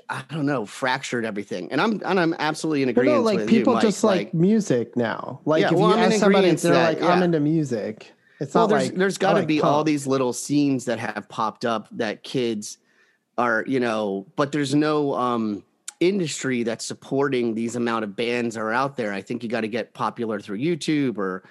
[0.09, 1.71] I don't know, fractured everything.
[1.71, 4.33] And I'm and I'm absolutely in Well, agreement no, like with people you, just like,
[4.33, 5.41] music now.
[5.45, 8.53] Like Yeah, if well, you I'm ask somebody, they're that, like, "I'm into music." It's
[8.53, 10.99] well, not there's like there's I got to like be all these little scenes that
[10.99, 12.77] have popped up that kids
[13.37, 15.63] are, you know, but there's no um
[15.99, 19.13] industry that's supporting these amount of bands are out there.
[19.13, 21.43] I think you got to get popular through YouTube or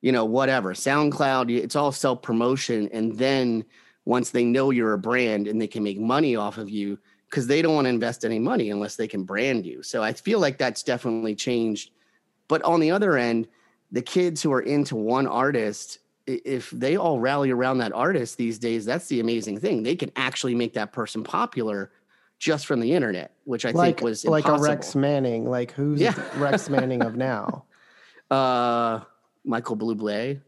[0.00, 1.56] you know whatever SoundCloud.
[1.56, 3.64] It's all self promotion, and then
[4.04, 6.98] once they know you're a brand and they can make money off of you
[7.30, 9.82] because they don't want to invest any money unless they can brand you.
[9.82, 11.90] So I feel like that's definitely changed.
[12.46, 13.48] But on the other end,
[13.90, 18.58] the kids who are into one artist, if they all rally around that artist these
[18.58, 19.82] days, that's the amazing thing.
[19.82, 21.90] They can actually make that person popular
[22.38, 24.58] just from the internet, which I like think was like a.
[24.58, 25.48] Rex Manning.
[25.48, 26.14] Like who's Yeah.
[26.36, 27.64] Rex Manning of now?
[28.30, 29.00] uh,
[29.44, 30.40] Michael Bublé.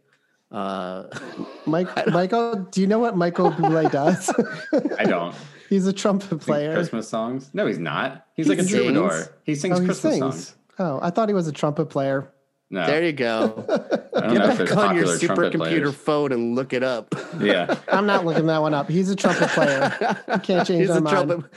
[0.51, 1.05] Uh,
[1.67, 4.31] Mike Michael, do you know what Michael Bublé does?
[4.99, 5.35] I don't.
[5.69, 6.75] He's a trumpet Sing player.
[6.75, 7.51] Christmas songs?
[7.55, 8.27] No, he's not.
[8.37, 8.75] He's He like a sings.
[8.93, 9.35] troubadour.
[9.45, 10.21] He sings Oh, he Christmas sings.
[10.47, 10.55] songs.
[10.79, 12.31] Oh, I thought he was a trumpet player.
[12.75, 13.65] No, there you go.
[14.17, 17.15] I don't Get know if back on your supercomputer phone and look it up.
[17.41, 18.89] Yeah, I'm not looking that one up.
[18.89, 19.97] He's a trumpet player.
[20.29, 21.29] You can't change He's our a mind.
[21.29, 21.51] trumpet.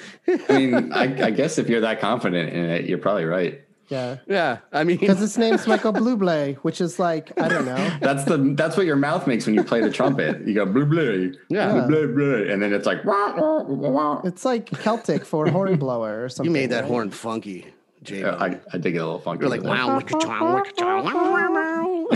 [0.50, 3.62] I mean, I, I guess if you're that confident in it, you're probably right.
[3.90, 4.18] Yeah.
[4.28, 7.78] Yeah, I mean, Because his name's Michael Bublé, which is like, I don't know.
[8.02, 10.46] That's the that's what your mouth makes when you play the trumpet.
[10.46, 11.86] You go blue blue, Yeah.
[11.88, 14.22] blue blue, and then it's like wah, wah, wah, wah.
[14.26, 16.46] It's like Celtic for hornblower or something.
[16.54, 16.88] you made that right?
[16.92, 17.66] horn funky,
[18.10, 19.42] Yeah, I, I did get a little funky.
[19.42, 20.64] You're like, wow, wicka cha, wow,
[21.04, 22.08] wow.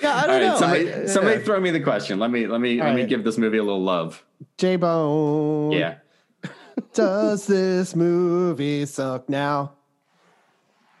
[0.00, 0.58] Yeah, I don't right, know.
[0.58, 1.44] somebody, I- somebody yeah.
[1.44, 2.18] throw me the question.
[2.18, 3.08] Let me let me All let me right.
[3.08, 4.22] give this movie a little love.
[4.58, 5.72] J Bone.
[5.72, 5.96] Yeah,
[6.92, 9.72] Does this movie suck now?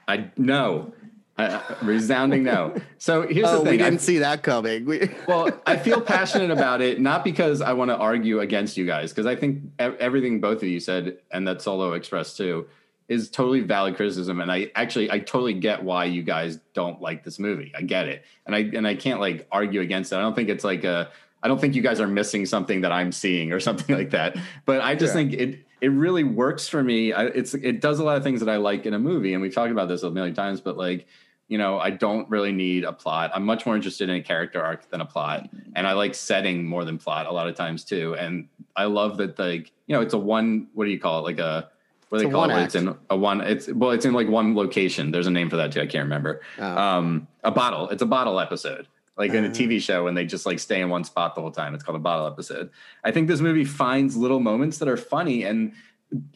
[0.08, 0.94] I no,
[1.36, 2.74] uh, resounding no.
[2.96, 3.80] So here's Oh, the we thing.
[3.82, 4.86] I- didn't see that coming.
[4.86, 8.86] We, well, I feel passionate about it, not because I want to argue against you
[8.86, 12.66] guys, because I think ev- everything both of you said, and that Solo expressed too,
[13.08, 14.40] is totally valid criticism.
[14.40, 17.72] And I actually, I totally get why you guys don't like this movie.
[17.76, 20.16] I get it, and I and I can't like argue against it.
[20.16, 21.10] I don't think it's like a.
[21.42, 24.36] I don't think you guys are missing something that I'm seeing or something like that.
[24.64, 25.14] But I just Yeah.
[25.20, 27.12] think it it really works for me.
[27.12, 29.42] I, it's it does a lot of things that I like in a movie, and
[29.42, 30.60] we've talked about this a million times.
[30.60, 31.06] But like
[31.46, 33.30] you know, I don't really need a plot.
[33.34, 35.46] I'm much more interested in a character arc than a plot.
[35.76, 38.16] And I like setting more than plot a lot of times too.
[38.16, 41.22] And I love that like, you know, it's a one what do you call it?
[41.22, 41.68] Like a
[42.14, 42.62] what do they call it?
[42.62, 45.10] It's in a one it's well, it's in like one location.
[45.10, 45.80] There's a name for that too.
[45.80, 46.42] I can't remember.
[46.58, 46.64] Oh.
[46.64, 47.88] Um a bottle.
[47.90, 48.86] It's a bottle episode.
[49.16, 51.52] Like in a TV show when they just like stay in one spot the whole
[51.52, 51.74] time.
[51.74, 52.70] It's called a bottle episode.
[53.04, 55.72] I think this movie finds little moments that are funny and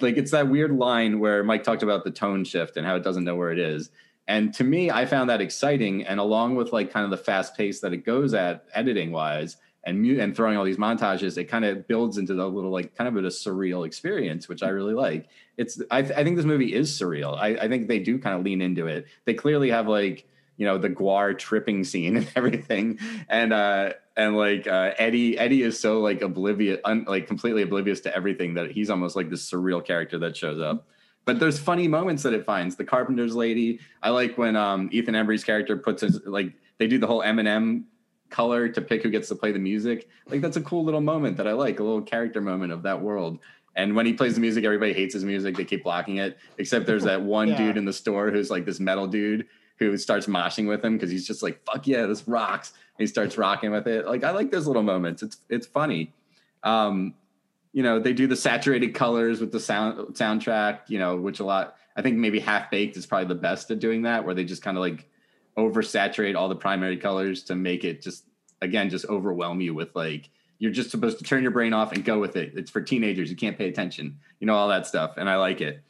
[0.01, 3.03] like it's that weird line where Mike talked about the tone shift and how it
[3.03, 3.91] doesn't know where it is.
[4.26, 6.05] And to me, I found that exciting.
[6.05, 9.57] And along with like kind of the fast pace that it goes at editing wise
[9.85, 13.09] and and throwing all these montages, it kind of builds into the little like kind
[13.09, 15.29] of a surreal experience, which I really like.
[15.59, 17.37] It's I, th- I think this movie is surreal.
[17.37, 19.07] I, I think they do kind of lean into it.
[19.27, 22.99] They clearly have like you know the GWAR tripping scene and everything,
[23.29, 28.01] and uh and like uh, Eddie Eddie is so like oblivious, un, like completely oblivious
[28.01, 30.87] to everything that he's almost like this surreal character that shows up.
[31.25, 32.77] but there's funny moments that it finds.
[32.77, 33.81] The Carpenter's Lady.
[34.03, 37.87] I like when um, Ethan Embry's character puts his like they do the whole M&M
[38.31, 40.09] color to pick who gets to play the music.
[40.27, 43.01] Like that's a cool little moment that I like, a little character moment of that
[43.01, 43.39] world.
[43.79, 45.57] And when he plays the music, everybody hates his music.
[45.57, 46.37] They keep blocking it.
[46.59, 47.57] Except there's that one Yeah.
[47.59, 49.47] dude in the store who's like this metal dude
[49.79, 53.07] who starts moshing with him because he's just like, "Fuck yeah, this rocks!" And he
[53.07, 54.07] starts rocking with it.
[54.07, 55.22] Like I like those little moments.
[55.22, 56.12] It's it's funny.
[56.64, 57.14] Um,
[57.72, 60.81] you know, they do the saturated colors with the sound soundtrack.
[60.89, 61.76] You know, which a lot.
[61.97, 64.62] I think maybe Half Baked is probably the best at doing that, where they just
[64.62, 65.09] kind of like
[65.57, 68.24] oversaturate all the primary colors to make it just
[68.62, 72.05] again just overwhelm you with like you're just supposed to turn your brain off and
[72.05, 72.53] go with it.
[72.57, 73.31] It's for teenagers.
[73.31, 74.19] You can't pay attention.
[74.41, 75.83] You know all that stuff, and I like it.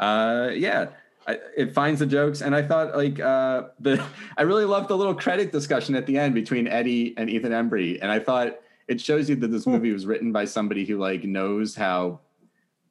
[0.00, 0.88] Uh, yeah,
[1.26, 4.04] I, it finds the jokes, and I thought like uh, the
[4.36, 7.98] I really loved the little credit discussion at the end between Eddie and Ethan Embry,
[8.00, 8.58] and I thought
[8.88, 12.20] it shows you that this movie was written by somebody who like knows how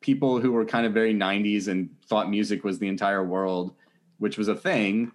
[0.01, 3.73] people who were kind of very 90s and thought music was the entire world,
[4.17, 5.11] which was a thing,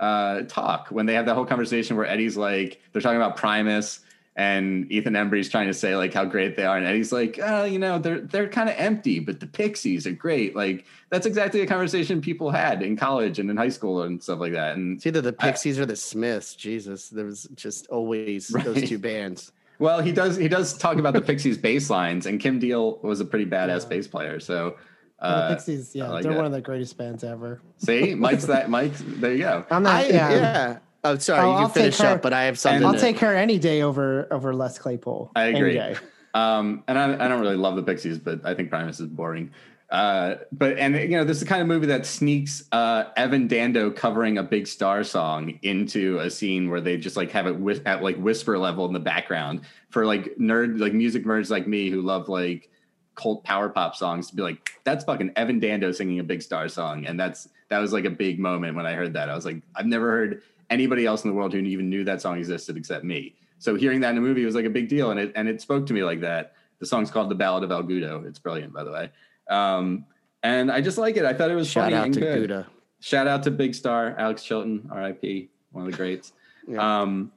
[0.00, 4.00] uh, talk when they have that whole conversation where Eddie's like, they're talking about Primus
[4.34, 6.76] and Ethan Embry's trying to say like how great they are.
[6.78, 10.12] And Eddie's like, oh, you know, they're, they're kind of empty, but the Pixies are
[10.12, 10.56] great.
[10.56, 14.40] Like that's exactly the conversation people had in college and in high school and stuff
[14.40, 14.76] like that.
[14.76, 16.54] And It's either the I- Pixies or the Smiths.
[16.56, 18.64] Jesus, there was just always Right.
[18.64, 19.52] those two bands.
[19.78, 20.36] Well, he does.
[20.36, 23.88] He does talk about the Pixies bass lines, and Kim Deal was a pretty badass
[23.88, 24.38] bass player.
[24.38, 24.76] So,
[25.18, 26.36] uh, the Pixies, yeah, like they're that.
[26.36, 27.60] one of the greatest bands ever.
[27.78, 28.70] see, Mike's that.
[28.70, 28.92] Mike.
[28.96, 29.32] there.
[29.32, 29.66] You go.
[29.72, 29.94] I'm not.
[29.96, 30.30] I, yeah.
[30.30, 30.78] yeah.
[31.04, 31.40] Oh, sorry.
[31.40, 32.84] I'll- you I'll can finish take her- up, but I have something.
[32.84, 35.32] I'll to- take her any day over over Les Claypool.
[35.34, 35.72] I Any agree.
[35.74, 35.96] day.
[36.34, 39.50] Um, and I, I don't really love the Pixies, but I think Primus is boring.
[39.90, 43.46] Uh, but and you know, this is the kind of movie that sneaks uh, Evan
[43.46, 47.58] Dando covering a Big Star song into a scene where they just like have it
[47.60, 51.66] whis- at like whisper level in the background for like nerd like music nerds like
[51.66, 52.70] me who love like
[53.14, 56.68] cult power pop songs to be like that's fucking Evan Dando singing a Big Star
[56.68, 59.30] song, and that's that was like a big moment when I heard that.
[59.30, 62.20] I was like, I've never heard anybody else in the world who even knew that
[62.20, 63.34] song existed except me.
[63.58, 65.62] So hearing that in a movie was like a big deal, and it and it
[65.62, 66.52] spoke to me like that.
[66.80, 69.10] The song's called "The Ballad of El Goodo." It's brilliant, by the way.
[69.48, 70.04] Um,
[70.42, 71.24] and I just like it.
[71.24, 72.38] I thought it was Shout funny out and to good.
[72.40, 72.66] Gouda.
[73.00, 75.48] Shout out to Big Star Alex Chilton, R.I.P.
[75.70, 76.32] One of the greats.
[76.68, 77.00] Yeah.
[77.00, 77.32] Um,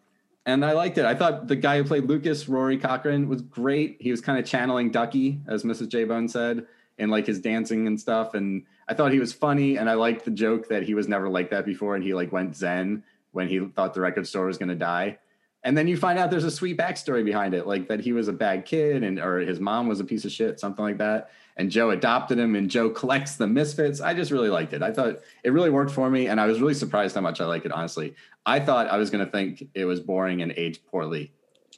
[0.45, 1.05] and I liked it.
[1.05, 3.97] I thought the guy who played Lucas, Rory Cochrane, was great.
[3.99, 5.87] He was kind of channeling Ducky, as Mrs.
[5.87, 6.65] J Bone said,
[6.97, 8.33] in like his dancing and stuff.
[8.33, 9.77] And I thought he was funny.
[9.77, 12.31] And I liked the joke that he was never like that before, and he like
[12.31, 15.19] went zen when he thought the record store was going to die.
[15.63, 18.27] And then you find out there's a sweet backstory behind it, like that he was
[18.27, 21.31] a bad kid and or his mom was a piece of shit, something like that.
[21.57, 23.99] And Joe adopted him, and Joe collects the misfits.
[24.01, 24.83] I just really liked it.
[24.83, 27.45] I thought it really worked for me, and I was really surprised how much I
[27.45, 27.71] like it.
[27.71, 28.13] Honestly,
[28.45, 31.31] I thought I was going to think it was boring and aged poorly,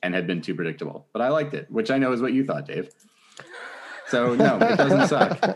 [0.04, 1.08] and had been too predictable.
[1.14, 2.90] But I liked it, which I know is what you thought, Dave.
[4.10, 5.38] So no, it doesn't suck.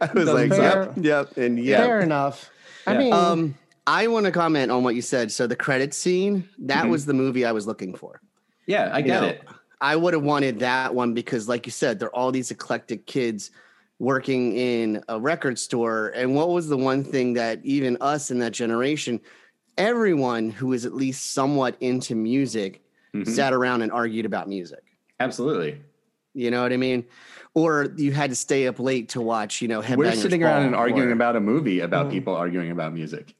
[0.00, 1.78] I was like, Fair- yep, yep, and yeah.
[1.78, 2.50] Fair enough.
[2.86, 2.98] I Yeah.
[2.98, 3.54] mean, Um,
[3.86, 5.32] I want to comment on what you said.
[5.32, 6.90] So the credit scene, that Mhm.
[6.90, 8.20] was the movie I was looking for.
[8.66, 9.42] yeah, I You get know, it.
[9.80, 13.06] I would have wanted that one because, like you said, there are all these eclectic
[13.06, 13.50] kids
[13.98, 16.12] working in a record store.
[16.14, 19.20] And what was the one thing that even us in that generation,
[19.78, 22.82] everyone who was at least somewhat into music
[23.14, 23.26] Mhm.
[23.26, 24.82] sat around and argued about music.
[25.18, 25.80] Absolutely.
[26.38, 27.04] You know what I mean?
[27.54, 30.74] Or you had to stay up late to watch, you know, We're sitting around and
[30.74, 33.34] arguing or- about a movie about people arguing about music.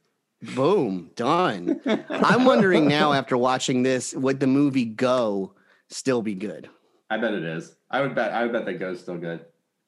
[0.55, 1.81] Boom, done.
[2.11, 5.55] I'm wondering now after watching this, would the movie Go
[5.89, 6.69] still be good?
[7.11, 7.75] I bet it is.
[7.91, 8.33] I would bet.
[8.33, 9.45] I would bet that goes still good.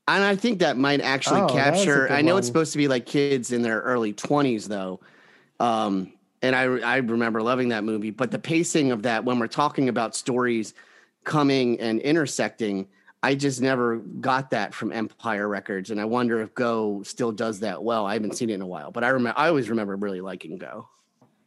[0.08, 2.12] And I think that might actually Oh, that is a capture.
[2.12, 5.00] I know it's supposed to be like kids in their early 20s, though.
[5.60, 9.46] Um, and I, I remember loving that movie, but the pacing of that when we're
[9.46, 10.74] talking about stories
[11.24, 12.88] coming and intersecting,
[13.22, 15.90] I just never got that from Empire Records.
[15.90, 18.06] And I wonder if Go still does that well.
[18.06, 20.56] I haven't seen it in a while, but I remember, I always remember really liking
[20.56, 20.88] Go.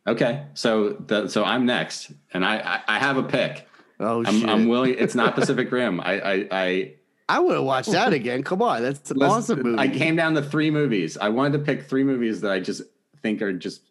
[0.05, 3.67] Okay, so the, so I'm next, and I I, I have a pick.
[3.99, 4.49] Oh, I'm, shit.
[4.49, 4.95] I'm willing.
[4.97, 6.01] It's not Pacific Rim.
[6.01, 6.93] I I I,
[7.29, 8.43] I would have watched that again.
[8.43, 8.81] Come on.
[8.81, 9.79] That's an awesome movie.
[9.79, 11.17] I came down to three movies.
[11.17, 12.81] I wanted to pick three movies that I just
[13.21, 13.81] think are just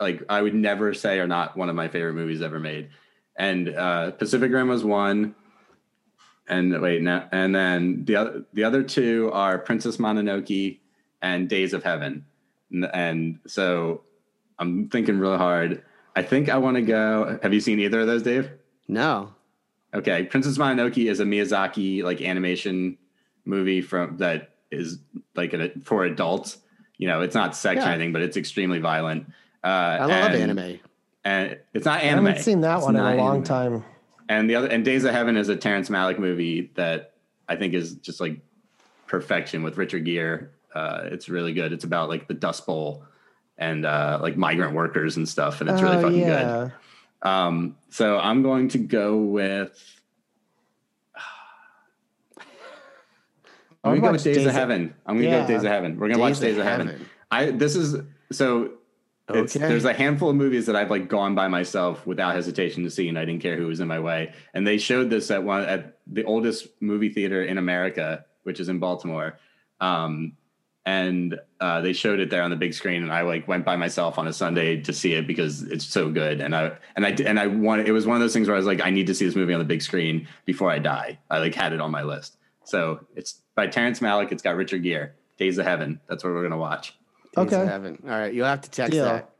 [0.00, 2.88] like I would never say are not one of my favorite movies ever made.
[3.36, 5.34] And uh, Pacific Rim was one.
[6.48, 10.78] And wait, now and then the other the other two are Princess Mononoke
[11.22, 12.24] and Days of Heaven.
[12.70, 14.02] And, and so
[14.58, 15.82] I'm thinking real hard.
[16.14, 17.38] I think I want to go.
[17.42, 18.50] Have you seen either of those, Dave?
[18.88, 19.32] no.
[19.94, 22.98] Okay, Princess Mononoke is a Miyazaki like animation
[23.46, 24.98] movie from that is
[25.34, 26.58] like a, for adults.
[26.98, 29.28] You know, it's not sex or anything, but it's extremely violent.
[29.64, 30.80] Uh, I love and, anime.
[31.24, 32.26] and it's not anime.
[32.26, 33.44] I haven't seen that It's one in a long anime.
[33.44, 33.84] time.
[34.28, 37.12] And the other and Days of Heaven is a Terrence Malick movie that
[37.48, 38.40] I think is just like
[39.06, 40.48] perfection with Richard Gere.
[40.74, 41.72] Uh, it's really good.
[41.72, 43.04] It's about like the Dust Bowl
[43.56, 46.68] and uh, like migrant workers and stuff, and it's really Oh, fucking yeah.
[47.22, 47.28] good.
[47.28, 49.78] Um, so I'm going to go with.
[53.84, 54.94] I'm gonna go with Days, Days of of- Heaven.
[55.06, 55.98] I'm gonna go with Days of Heaven.
[55.98, 57.06] We're gonna watch Days of Heaven.
[57.30, 57.96] I this is
[58.32, 58.72] so
[59.28, 59.58] Okay.
[59.58, 63.08] there's a handful of movies that I've like gone by myself without hesitation to see,
[63.08, 64.32] and I didn't care who was in my way.
[64.54, 68.68] And they showed this at one at the oldest movie theater in America, which is
[68.68, 69.38] in Baltimore.
[69.80, 70.36] Um,
[70.84, 73.74] and uh, they showed it there on the big screen, and I like went by
[73.74, 76.40] myself on a Sunday to see it because it's so good.
[76.40, 78.58] And I and I and I wanted it was one of those things where I
[78.58, 81.18] was like, I need to see this movie on the big screen before I die.
[81.28, 82.36] I like had it on my list.
[82.62, 84.30] So it's by Terrence Malick.
[84.30, 85.10] It's got Richard Gere.
[85.38, 86.00] Days of Heaven.
[86.08, 86.96] That's what we're gonna watch.
[87.36, 87.66] Days of Okay.
[87.70, 87.98] Heaven.
[88.04, 89.02] All right, you'll have to text Yeah.
[89.04, 89.30] that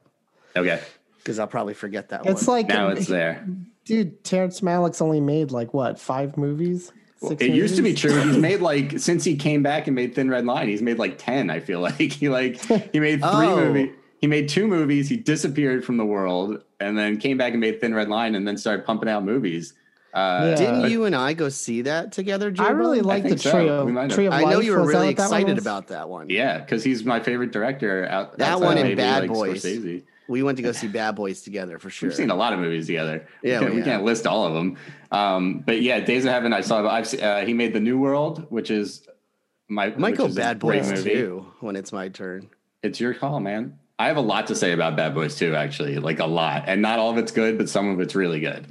[0.56, 0.80] Okay,
[1.18, 2.56] because I'll probably forget that It's one.
[2.58, 3.46] like now it's there.
[3.84, 6.92] dude, Terrence Malick's only made like what five movies?
[7.20, 8.14] Six It used to be true.
[8.20, 11.16] He's made like since he came back and made Thin Red Line, he's made like
[11.18, 11.48] ten.
[11.50, 12.60] I feel like he like
[12.92, 13.56] he made three Oh.
[13.56, 13.90] movies.
[14.20, 15.08] He made two movies.
[15.10, 18.48] He disappeared from the world, and then came back and made Thin Red Line, and
[18.48, 19.74] then started pumping out movies.
[20.14, 20.54] Uh, Yeah.
[20.54, 22.64] Didn't you and I go see that together, Joe?
[22.64, 23.38] I really like the trio.
[23.38, 23.50] so.
[23.50, 24.12] tree of might have.
[24.14, 24.64] tree of I know Life.
[24.64, 25.64] you were really what that excited was?
[25.64, 26.30] about that one.
[26.30, 28.06] Yeah, because he's my favorite director.
[28.06, 29.62] Out That one in Bad like, Boys.
[29.64, 30.02] Scorsese.
[30.28, 32.08] We went to go see Bad Boys together for sure.
[32.08, 33.26] We've seen a lot of movies together.
[33.42, 34.76] Yeah, we, can't, we we can't list all of them.
[35.12, 36.52] Um, but yeah, Days of Heaven.
[36.52, 36.86] I saw.
[36.88, 39.06] I've seen, uh, he made the New World, which is
[39.68, 39.86] my.
[39.86, 41.10] I might go Bad Boys movie.
[41.10, 42.48] too when it's my turn.
[42.82, 43.78] It's your call, man.
[43.98, 46.82] I have a lot to say about Bad Boys too, actually, like a lot, and
[46.82, 48.66] not all of it's good, but some of it's really good.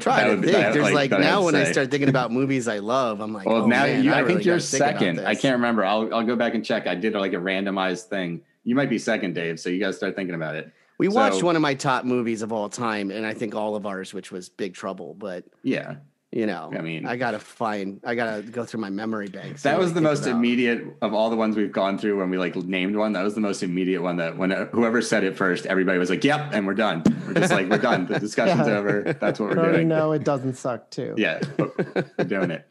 [0.00, 0.46] Try to think.
[0.52, 3.46] that- There's like, like, now when I start thinking about movies I love, I'm like,
[3.46, 5.20] Well, oh, now man, you, I, really think you're gotta think about second.
[5.20, 5.84] I can't remember.
[5.84, 6.86] I'll I'll go back and check.
[6.86, 8.40] I did like a randomized thing.
[8.64, 9.58] You might be second, Dave.
[9.60, 10.72] So you guys start thinking about it.
[10.98, 13.76] We So- watched one of my top movies of all time, and I think all
[13.76, 15.14] of ours, which was Big Trouble.
[15.14, 15.96] But Yeah,
[16.32, 19.78] you know, I mean- I gotta find, I gotta go through my memory banks that
[19.78, 22.56] was I the most immediate of all the ones we've gone through when we like
[22.56, 23.12] named one.
[23.12, 26.08] That was the most immediate one that when uh, whoever said it first, everybody was
[26.08, 27.02] like, "Yep," and we're done.
[27.26, 28.06] We're just like, we're done.
[28.06, 28.78] The discussion's Yeah.
[28.78, 29.16] over.
[29.20, 29.88] That's what we're doing.
[29.88, 31.14] no it doesn't suck too.
[31.18, 32.66] Yeah, we're doing it.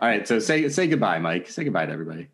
[0.00, 1.48] All right, so say say goodbye, Mike.
[1.48, 2.28] Say goodbye to everybody.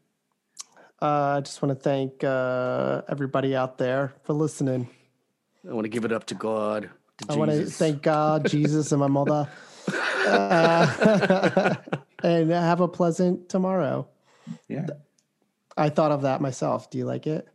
[1.02, 4.88] Uh, I just want to thank uh, everybody out there for listening.
[5.68, 6.90] I want to give it up to God.
[7.18, 9.46] To I want to thank God, Jesus, and my mother.
[9.94, 11.74] Uh,
[12.22, 14.08] and have a pleasant tomorrow.
[14.68, 14.86] Yeah,
[15.76, 16.90] I thought of that myself.
[16.90, 17.48] Do you like it?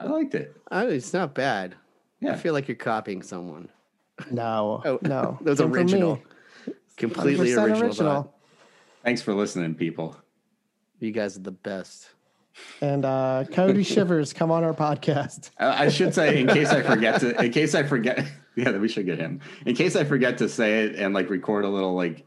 [0.00, 0.56] I liked it.
[0.70, 1.74] Oh, it's not bad.
[2.20, 3.68] Yeah, I feel like you're copying someone.
[4.30, 5.38] No, Oh, no.
[5.42, 6.22] that was Came original.
[6.96, 7.82] Completely original.
[7.82, 8.34] original.
[9.02, 10.16] thanks for listening, people.
[10.98, 12.10] You guys are the best.
[12.80, 15.50] And uh, Cody Shivers, come on our podcast.
[15.58, 18.26] I should say, in case I forget to, in case I forget,
[18.56, 19.40] yeah, that we should get him.
[19.66, 22.24] In case I forget to say it and like record a little like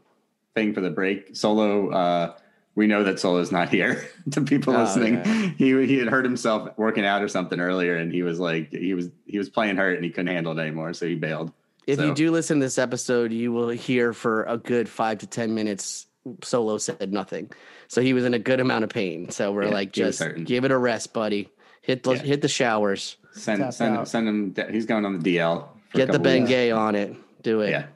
[0.54, 1.36] thing for the break.
[1.36, 2.34] Solo, uh,
[2.74, 4.08] we know that Solo's not here.
[4.32, 5.50] to people Oh, listening, yeah.
[5.56, 8.94] he he had hurt himself working out or something earlier, and he was like he
[8.94, 11.52] was he was playing hurt and he couldn't handle it anymore, so he bailed.
[11.86, 15.18] If So- you do listen to this episode, you will hear for a good five
[15.18, 16.06] to ten minutes.
[16.42, 17.52] Solo said nothing,
[17.86, 19.30] so he was in a good amount of pain.
[19.30, 21.48] So we're Yeah, like, just give it a rest, buddy.
[21.82, 22.22] Hit the Yeah.
[22.22, 23.16] hit the showers.
[23.32, 24.08] Send Tap send out.
[24.08, 24.54] send him.
[24.72, 25.68] He's going on the DL.
[25.90, 26.50] For a Get the couple weeks.
[26.50, 27.14] Bengay on it.
[27.42, 27.70] Do it.
[27.70, 27.86] Yeah.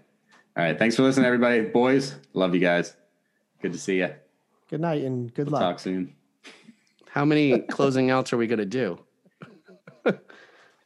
[0.56, 0.78] All right.
[0.78, 1.62] Thanks for listening, everybody.
[1.62, 2.96] Boys, love you guys.
[3.62, 4.10] Good to see you.
[4.68, 5.62] Good night and good luck.
[5.62, 6.14] Talk soon.
[7.10, 8.98] How many closing outs are we gonna do?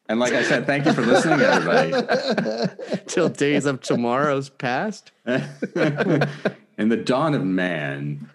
[0.07, 2.67] And like I said, thank you for listening, everybody.
[3.07, 5.13] Till days of tomorrow's past.
[5.27, 8.29] In the dawn of man.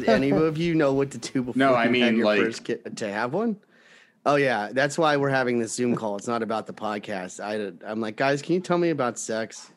[0.00, 2.26] Did any of you know what to do before No, I you had mean, your
[2.26, 3.56] like- first kid to have one?
[4.26, 6.16] Oh yeah, that's why we're having this Zoom call.
[6.16, 7.40] It's not about the podcast.
[7.44, 9.70] I, I'm like, guys, can you tell me about sex?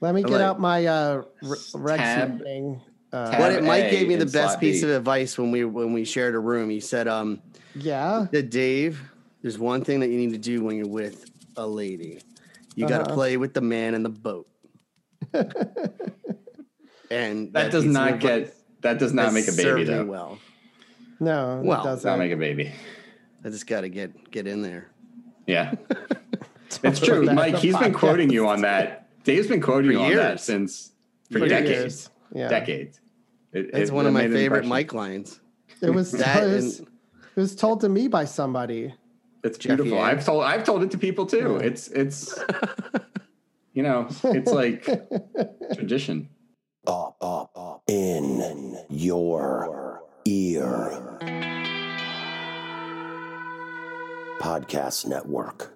[0.00, 2.80] Let me get Like- out my uh, r- Rex Tab- thing.
[3.12, 4.88] Uh, tab- What it, Mike A gave me the best piece B.
[4.90, 6.70] of advice when we when we shared a room.
[6.70, 7.42] He said, um,
[7.74, 8.26] yeah.
[8.32, 9.00] that Dave,
[9.42, 11.26] there's one thing that you need to do when you're with
[11.58, 12.20] a lady.
[12.74, 13.14] You got to Uh-huh.
[13.14, 14.48] play with the man in the boat.
[17.10, 19.82] and That does piece of not advice get that does not has make a baby
[19.84, 20.04] though.
[20.04, 20.38] Well,
[21.20, 22.10] No, Well, it Does doesn't.
[22.10, 22.72] not make a baby.
[23.44, 24.88] I just got to get get in there.
[25.46, 25.74] Yeah.
[26.82, 27.24] It's true.
[27.24, 29.06] That's Mike, a he's been quoting you on that.
[29.22, 30.90] Dave's been quoting For you on that since
[31.30, 31.70] for, For decades.
[31.70, 32.10] years.
[32.34, 32.48] Yeah.
[32.48, 33.00] Decades.
[33.52, 34.66] It- It's it- one of my favorite.
[34.66, 35.40] Mike lines.
[35.80, 36.88] It was That it was, and-
[37.36, 38.92] it was told to me by somebody.
[39.44, 39.98] It's beautiful.
[39.98, 40.18] Ant.
[40.18, 41.56] I've told I've told it to people too.
[41.56, 42.36] It's it's
[43.72, 44.84] you know, it's like
[45.74, 46.28] tradition.
[46.86, 51.18] Up, up, up in your ear.
[54.40, 55.73] Podcast Network.